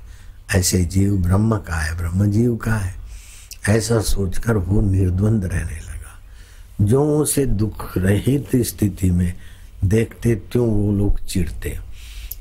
ऐसे 0.54 0.84
जीव 0.84 1.16
ब्रह्म 1.16 1.56
का 1.56 1.74
है 1.74 1.96
ब्रह्म 1.96 2.30
जीव 2.30 2.56
का 2.56 2.74
है। 2.74 2.94
ऐसा 3.68 4.00
सोचकर 4.00 4.56
वो 4.56 4.80
निर्द्वंद 4.80 5.44
रहने 5.44 5.76
लगा। 5.76 6.20
जो 6.80 7.18
उसे 7.18 7.46
दुख 7.46 7.98
रहित 7.98 8.50
स्थिति 8.56 9.10
में 9.10 9.34
देखते 9.84 10.34
त्यों 10.34 10.68
वो 10.68 10.92
लोग 10.92 11.26
चिढ़ते। 11.26 11.91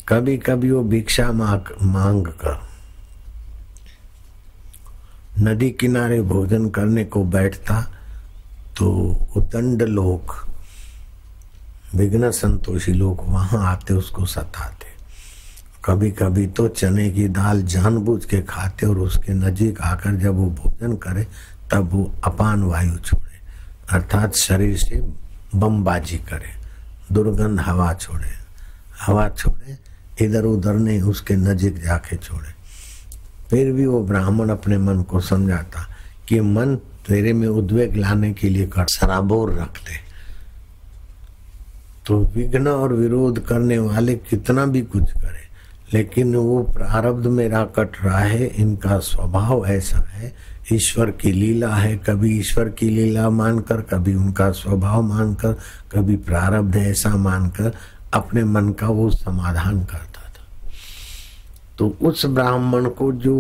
कभी 0.08 0.38
कभी 0.38 0.72
वो 0.72 0.82
भिक्षा 0.84 1.32
मांग 1.32 1.72
मांग 1.84 2.26
कर 2.44 2.60
नदी 5.40 5.70
किनारे 5.72 6.22
भोजन 6.22 6.70
करने 6.70 7.04
को 7.06 7.24
बैठता 7.24 7.82
तो 8.78 8.90
उदंड 9.38 9.82
लोग 9.82 10.36
विघ्न 11.96 12.32
संतोषी 12.32 12.94
लोग 12.94 13.22
वहाँ 13.28 13.66
आते, 13.68 13.94
उसको 13.94 14.26
सताते। 14.26 14.90
कभी 15.86 16.12
कभी 16.12 16.48
तो 16.48 16.68
चने 16.68 17.10
की 17.12 17.28
दाल 17.28 17.62
जानबूझ 17.64 18.24
के 18.26 18.42
खाते 18.42 18.86
और 18.88 19.00
उसके 19.00 19.34
नजीक 19.34 19.82
आकर 19.82 20.16
जब 20.16 20.36
वो 20.36 20.46
भोजन 20.52 20.96
करे, 20.96 21.24
तब 21.72 21.90
वो 21.94 22.04
अपान 22.26 22.64
वायु 22.64 22.98
छोड़े। 22.98 23.40
अर्थात 23.92 24.36
शरीर 24.36 24.78
से 24.78 25.02
बमबाजी 25.56 26.18
करे, 26.18 26.52
दुर्गंध 27.12 27.60
हवा 27.60 27.94
छोड़े। 27.94 28.32
हवा 29.02 29.30
छोड़े 29.30 29.78
इधर 30.24 30.44
उधर 30.44 30.74
नहीं, 30.74 31.02
उसके 31.02 31.36
नजीक 31.36 31.84
जाके 31.84 32.16
छोड़े। 32.16 32.54
फिर 33.50 33.72
भी 33.72 33.86
वो 33.86 34.04
ब्राह्मण 34.04 34.50
अपने 34.50 34.78
मन 34.78 35.02
को 35.02 35.20
समझाता 35.20 35.88
कि 36.30 36.40
मन 36.40 36.76
तेरे 37.08 37.34
में 37.34 37.48
उद्वेग 37.48 37.96
लाने 37.96 38.34
के 38.34 38.50
लिए 38.50 38.68
कर, 38.68 38.86
सराबोर 38.88 39.54
रख 39.54 39.78
दे। 39.78 40.00
तो 42.06 42.20
विघ्न 42.36 42.68
और 42.68 42.94
विरोध 42.94 43.46
करने 43.46 43.78
वाले 43.78 44.16
कितना 44.16 44.66
भी 44.66 44.82
कुछ 44.82 45.12
करे, 45.12 45.44
लेकिन 45.94 46.36
वो 46.36 46.64
प्रारब्ध 46.64 47.28
मेरा 47.28 47.64
कट 47.66 47.90
रहा 48.04 48.20
है, 48.20 48.46
इनका 48.48 49.00
स्वभाव 49.00 49.66
ऐसा 49.68 50.10
है, 50.12 50.34
ईश्वर 50.74 51.12
की 51.12 51.32
लीला 51.32 51.76
है, 51.76 51.98
कभी 51.98 52.40
ईश्वर 52.40 52.70
की 52.70 52.90
लीला 52.90 53.30
मानकर, 53.30 53.82
कभी 53.82 54.16
उनका 54.16 54.52
स्वभाव 54.52 55.02
मानकर, 55.02 55.54
कभी 55.92 56.16
प्रारब्ध 56.16 56.76
ऐसा 56.76 57.10
मानकर 57.10 57.72
अपने 58.14 58.44
मन 58.44 58.70
का 58.70 58.88
वो 58.88 59.10
समाधान 59.10 59.84
करता 59.84 60.06
था 60.06 60.11
तो 61.82 61.88
उस 62.02 62.26
ब्राह्मण 62.26 62.86
को 62.86 63.12
जो 63.12 63.36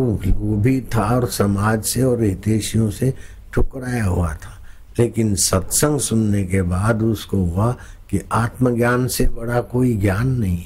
भी 0.57 0.79
था 0.81 1.03
और 1.15 1.27
समाज 1.29 1.83
से 1.85 2.01
और 2.03 2.23
हितेशियों 2.23 2.89
से 2.91 3.13
ठुकराया 3.53 4.05
हुआ 4.05 4.33
था। 4.33 4.53
लेकिन 4.99 5.35
सत्संग 5.35 5.99
सुनने 5.99 6.43
के 6.43 6.61
बाद 6.61 7.03
उसको 7.03 7.37
हुआ 7.37 7.71
कि 8.09 8.21
आत्मज्ञान 8.33 9.07
से 9.07 9.25
बड़ा 9.25 9.61
कोई 9.61 9.93
ज्ञान 9.97 10.27
नहीं 10.27 10.63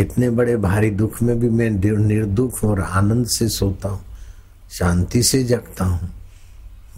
इतने 0.00 0.30
बड़े 0.30 0.56
भारी 0.56 0.90
दुख 0.90 1.20
में 1.22 1.38
भी 1.40 1.48
मैं 1.50 1.70
निर्दुख 1.98 2.62
और 2.64 2.80
आनंद 2.80 3.26
से 3.26 3.48
सोता 3.48 3.88
हूँ, 3.88 4.00
शांति 4.70 5.22
से 5.22 5.42
जगता 5.44 5.84
हूँ, 5.84 6.10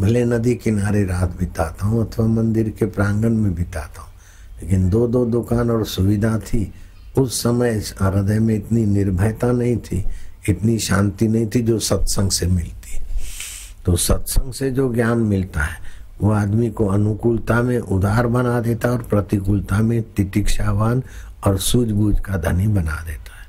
भले 0.01 0.25
नदी 0.25 0.55
किनारे 0.55 1.05
रात 1.05 1.37
बिताता 1.38 1.87
हूँ 1.87 2.07
अथवा 2.07 2.27
मंदिर 2.27 2.69
के 2.69 2.87
प्रांगण 2.87 3.31
में 3.31 3.55
बिताता 3.55 4.03
हूँ। 4.03 4.12
लेकिन 4.62 4.88
दो 4.90 5.07
दो 5.09 5.25
दुकान 5.27 5.71
और 5.71 5.85
सुविधा 5.87 6.38
थी 6.38 6.73
उस 7.18 7.42
समय 7.42 7.70
हृदय 8.03 8.38
में 8.38 8.55
इतनी 8.55 8.87
निर्भयता 8.87 9.53
नहीं 9.53 9.77
थी, 9.77 10.05
इतनी 10.49 10.79
शांति 10.79 11.29
नहीं 11.29 11.46
थी 11.46 11.62
जो 11.62 11.79
सत्संग 11.79 12.31
से 12.31 12.46
मिलती। 12.46 12.99
तो 13.87 13.96
सत्संग 13.96 14.53
से 14.53 14.70
जो 14.70 14.94
ज्ञान 14.94 15.18
मिलता 15.18 15.61
है, 15.61 15.79
वो 16.20 16.31
आदमी 16.31 16.70
को 16.70 16.87
अनुकूलता 16.87 17.62
में 17.62 17.79
उदार 17.79 18.27
बना 18.27 18.61
देता 18.61 18.88
और 18.88 18.99
प्रतिकूलता 18.99 19.79
में 19.79 20.03
तितिक्षावान 20.03 21.03
और 21.46 21.59
सूझबूझ 21.59 22.20
का 22.20 22.37
धनी 22.37 22.66
बना 22.66 23.05
देता 23.07 23.14
है। 23.14 23.40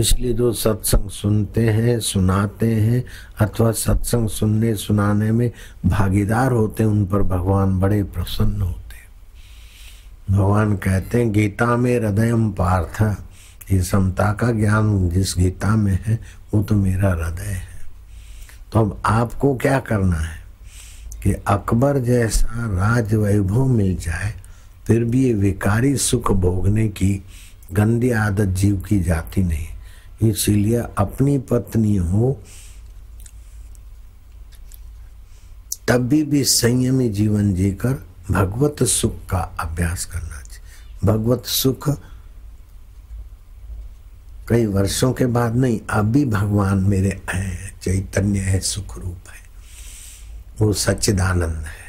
इसलिए 0.00 0.32
जो 0.32 0.52
सत्संग 0.52 1.10
सुनते 1.10 1.68
हैं, 1.68 2.00
सुनाते 2.00 2.66
हैं, 2.66 3.04
अथवा 3.40 3.72
सत्संग 3.72 4.28
सुनने 4.28 4.74
सुनाने 4.74 5.32
में 5.32 5.50
भागीदार 5.86 6.52
होते 6.52 6.82
हैं, 6.82 6.90
उन 6.90 7.06
पर 7.06 7.22
भगवान 7.22 7.80
बड़े 7.80 8.02
प्रसन्न 8.02 8.60
होते 8.62 8.83
भगवान 10.30 10.76
कहते 10.76 11.18
हैं 11.18 11.32
गीता 11.32 11.76
में 11.76 11.96
हृदय 11.96 12.32
पार्थ 12.58 13.02
ये 13.72 13.82
समता 13.82 14.32
का 14.32 14.50
ज्ञान 14.50 15.08
जिस 15.08 15.34
गीता 15.38 15.76
में 15.76 15.98
है 16.06 16.18
वो 16.54 16.62
तो 16.62 16.74
मेरा 16.74 17.10
हृदय 17.10 17.42
है। 17.42 17.68
तो 18.72 18.80
अब 18.80 19.02
आपको 19.06 19.54
क्या 19.56 19.78
करना 19.80 20.16
है 20.16 20.42
कि 21.22 21.32
अकबर 21.32 21.98
जैसा 21.98 22.66
राज 22.76 23.14
वैभव 23.14 23.66
मिल 23.66 23.96
जाए 23.96 24.34
फिर 24.86 25.04
भी 25.04 25.24
ये 25.24 25.34
विकारी 25.34 25.96
सुख 25.96 26.32
भोगने 26.32 26.88
की 26.88 27.22
गंदी 27.72 28.10
आदत 28.10 28.54
जीव 28.54 28.76
की 28.88 29.00
जाती 29.00 29.42
नहीं। 29.42 30.30
इसीलिए 30.30 30.82
अपनी 30.98 31.38
पत्नी 31.38 31.96
हो 31.96 32.40
तब 35.88 36.08
भी, 36.08 36.22
भी 36.22 36.44
संयमी 36.44 37.08
जीवन 37.08 37.54
जीकर 37.54 38.06
भगवत 38.30 38.82
सुख 38.82 39.14
का 39.30 39.38
अभ्यास 39.38 40.04
करना 40.04 40.28
चाहिए। 40.28 40.60
भगवत 41.04 41.42
सुख 41.46 41.90
कई 44.48 44.66
वर्षों 44.66 45.12
के 45.12 45.26
बाद 45.26 45.56
नहीं, 45.56 45.80
अभी 45.90 46.24
भगवान 46.24 46.78
मेरे 46.78 47.22
है, 47.30 47.74
चैतन्य 47.82 48.38
है 48.38 48.60
सुख 48.60 48.98
रूप 48.98 49.16
है। 49.16 49.44
वो 50.60 50.72
सच्चिदानंद 50.72 51.54
है। 51.54 51.84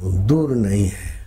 वो 0.00 0.10
दूर 0.10 0.50
नहीं 0.56 0.88
है। 0.88 1.26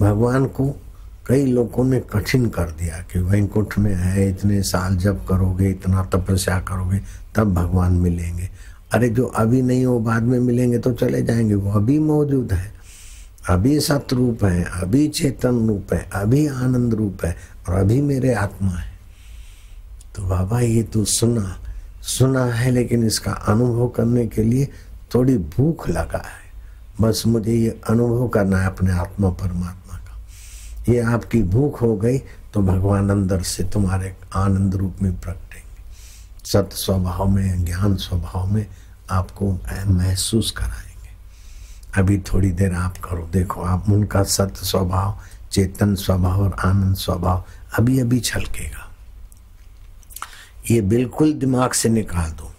भगवान 0.00 0.46
को 0.46 0.82
कई 1.26 1.46
लोगों 1.46 1.84
ने 1.84 2.00
कठिन 2.00 2.48
कर 2.48 2.70
दिया 2.70 2.98
कि 2.98 3.18
वैकुंठ 3.18 3.78
में 3.78 3.94
है, 3.94 4.30
इतने 4.30 4.62
साल 4.62 4.96
जब 4.96 5.26
करोगे, 5.26 5.68
इतना 5.68 6.04
तपस्या 6.04 6.60
करोगे, 6.60 7.00
तब 7.34 7.54
भगवान 7.54 7.92
मिलेंगे। 7.92 8.50
अरे 8.92 9.08
जो 9.08 9.24
अभी 9.24 9.62
नहीं 9.62 9.84
हो 9.84 10.00
बाद 10.00 10.22
में 10.22 10.40
मिलेंगे 10.40 10.78
तो 10.78 10.92
चले 10.92 11.22
जाएँगे। 11.22 11.54
वो 11.54 11.72
अभी 11.72 11.98
मौजूद 11.98 12.52
है। 12.52 12.77
अभी 13.48 13.78
सतरूप 13.80 14.44
है, 14.44 14.64
अभी 14.82 15.06
चेतन 15.08 15.66
रूप 15.68 15.92
है, 15.92 16.08
अभी 16.12 16.46
आनंद 16.46 16.94
रूप 16.94 17.24
है 17.24 17.36
और 17.68 17.74
अभी 17.74 18.00
मेरे 18.02 18.32
आत्मा 18.34 18.70
है। 18.70 18.92
तो 20.16 20.22
बाबा 20.22 20.60
ये 20.60 20.82
तो 20.82 21.04
सुना 21.04 21.56
सुना 22.02 22.44
है 22.44 22.70
लेकिन 22.70 23.04
इसका 23.06 23.32
अनुभव 23.32 23.88
करने 23.88 24.26
के 24.26 24.42
लिए 24.42 24.68
थोड़ी 25.14 25.36
भूख 25.38 25.88
लगा 25.88 26.18
है। 26.18 26.46
बस 27.00 27.22
मुझे 27.26 27.52
ये 27.52 27.80
अनुभव 27.88 28.28
करना 28.28 28.58
है 28.58 28.66
अपने 28.66 28.92
आत्मा 28.92 29.30
परमात्मा 29.30 29.98
का। 29.98 30.92
ये 30.92 31.00
आपकी 31.00 31.42
भूख 31.42 31.82
हो 31.82 31.96
गई 31.96 32.18
तो 32.54 32.62
भगवान 32.62 33.10
अंदर 33.10 33.42
से 33.42 33.64
तुम्हारे 33.64 34.14
आनंद 34.34 34.74
रूप 34.74 35.02
में 35.02 35.20
प्रकटेंगे। 35.20 35.56
सत 36.44 36.70
स्वभाव 36.72 37.28
में, 37.28 37.64
ज्ञान 37.64 37.96
स्वभाव 37.96 38.46
में 38.46 38.66
आपको 39.10 39.52
महसूस 39.86 40.50
कराएँगे। 40.50 40.87
अभी 41.98 42.18
थोड़ी 42.18 42.50
देर 42.50 42.72
आप 42.72 42.96
करो। 42.96 43.28
देखो, 43.32 43.62
आप 43.62 43.90
उनका 43.90 44.22
सत्य 44.22 44.66
स्वभाव, 44.66 45.18
चेतन 45.50 45.94
स्वभाव 45.94 46.40
और 46.42 46.56
आनंद 46.64 46.96
स्वभाव 46.96 47.44
अभी 47.78 48.00
अभी 48.00 48.20
छलकेगा। 48.20 48.90
ये 50.70 50.80
बिल्कुल 50.80 51.32
दिमाग 51.32 51.72
से 51.72 51.88
निकाल 51.88 52.30
दो 52.30 52.54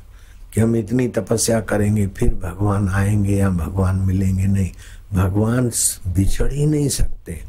कि 0.54 0.62
हम 0.62 0.76
इतनी 0.76 1.08
तपस्या 1.08 1.62
करेंगे, 1.62 2.08
फिर 2.08 2.34
भगवान 2.34 2.90
आएँगे 2.90 3.36
या 3.36 3.50
भगवान 3.50 3.96
मिलेंगे 3.96 4.46
नहीं। 4.46 4.70
भगवान 5.14 5.68
बिछड़ 6.08 6.52
ही 6.52 6.66
नहीं 6.66 6.90
सकते। 6.90 7.42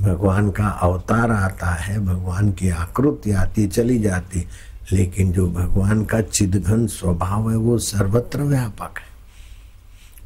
भगवान 0.00 0.50
का 0.50 0.68
अवतार 0.68 1.30
आता 1.30 1.66
है, 1.66 1.98
भगवान 1.98 2.52
की 2.52 2.70
आकृति 2.70 3.32
आती, 3.32 3.66
चली 3.66 3.98
जाती, 3.98 4.48
लेकिन 4.92 5.32
जो 5.32 5.50
भगवान 5.50 6.04
का 6.04 6.20
चिदघन 6.20 6.86
स्वभाव 6.86 7.50
है, 7.50 7.56
वो 7.56 7.78
सर्वत्र 7.78 8.42
व्यापक 8.42 8.98
है। 8.98 9.09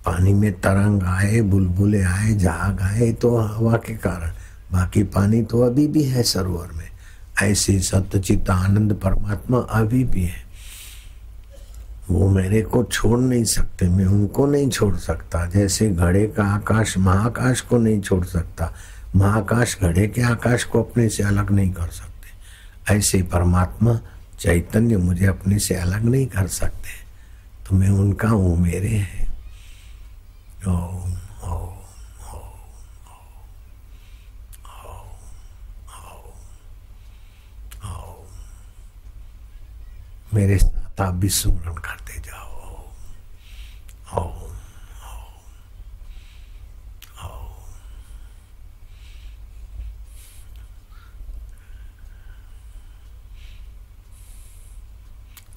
पानी 0.04 0.34
में 0.34 0.52
तरंग 0.52 1.02
आए, 1.02 1.40
बुलबुले 1.40 2.02
आए, 2.02 2.32
जहाग 2.32 2.80
आए 2.82 3.12
तो 3.12 3.36
हवा 3.36 3.76
के 3.76 3.94
कारण। 3.94 4.30
बाकी 4.72 5.02
पानी 5.02 5.42
तो 5.42 5.62
अभी 5.62 5.86
भी 5.86 6.04
है 6.04 6.22
सरोवर 6.22 6.68
में। 6.74 6.90
ऐसे 7.42 7.78
सत्यचित 7.78 8.50
आनंद 8.50 8.92
परमात्मा 8.92 9.58
अभी 9.58 10.04
भी 10.04 10.24
है। 10.24 10.44
वो 12.10 12.28
मेरे 12.28 12.62
को 12.62 12.84
छोड़ 12.84 13.18
नहीं 13.18 13.44
सकते, 13.44 13.88
मैं 13.88 14.04
उनको 14.04 14.46
नहीं 14.46 14.70
छोड़ 14.70 14.96
सकता। 14.96 15.46
जैसे 15.46 15.90
घड़े 15.90 16.26
का 16.26 16.44
आकाश 16.44 16.98
महाकाश 16.98 17.60
को 17.60 17.78
नहीं 17.78 18.00
छोड़ 18.00 18.24
सकता। 18.24 18.74
महाकाश 19.16 19.78
घड़े 19.82 20.08
के 20.08 20.22
आकाश 20.22 20.64
को 20.64 20.82
अपने 20.82 21.08
से 21.08 21.22
अलग 21.22 21.50
नहीं 21.50 21.72
कर 21.72 21.86
सकते। 21.86 22.14
ऐसे 22.96 23.22
परमात्मा 23.22 24.00
चैतन्य 24.40 24.96
मुझे 24.96 25.26
अपने 25.26 25.58
से 25.58 25.74
अलग 25.74 26.04
नहीं 26.04 26.26
कर 26.26 26.46
सकते। 26.46 27.04
तो 27.68 27.76
मैं 27.76 27.88
उनका 27.88 28.28
हूँ, 28.28 28.58
मेरे 28.58 28.88
हैं। 28.88 29.23
मेरे 40.34 40.58
साथ 40.58 41.00
आप 41.00 41.14
भी 41.14 41.28
सुमरण 41.28 41.74
करते 41.74 42.20
जाओ। 42.20 42.44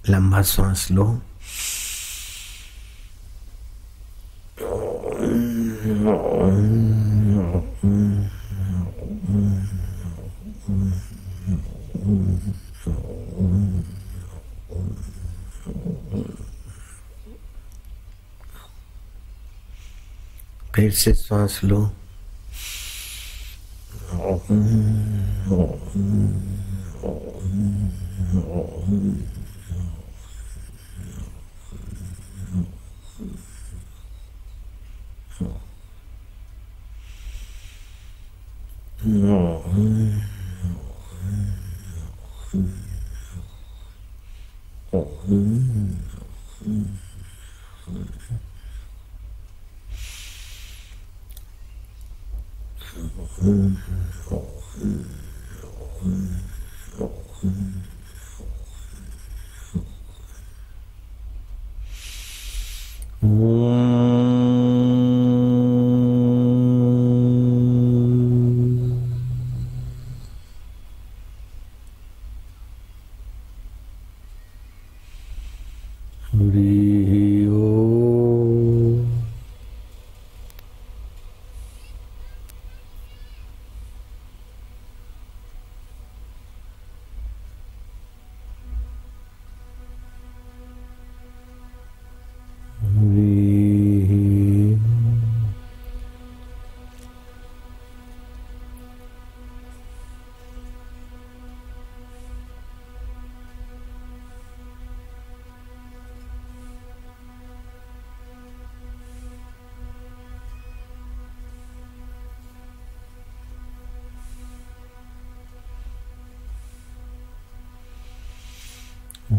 लंबा 0.09 0.41
सांस 0.41 0.91
लो। 0.91 1.21
फिर 20.75 20.91
से 20.91 21.13
श्वास 21.13 21.59
लो 21.63 21.89
Oh, 24.09 24.41
oh, 24.49 24.59
oh, 25.51 25.79
oh, 27.03 27.21
oh. 28.47 29.36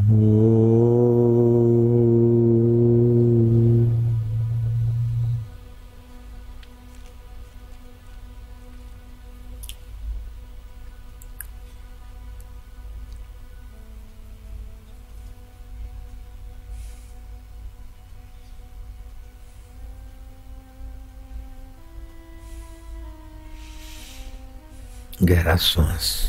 फिर 0.09 0.17
से 25.57 26.29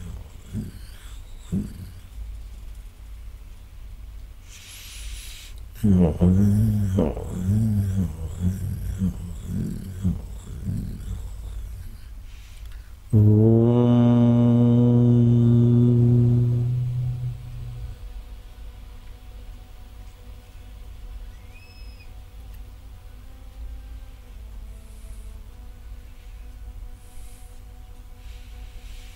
Oh, 5.83 6.15
oh, 6.21 6.95
oh, 6.99 7.15
oh. 7.17 8.20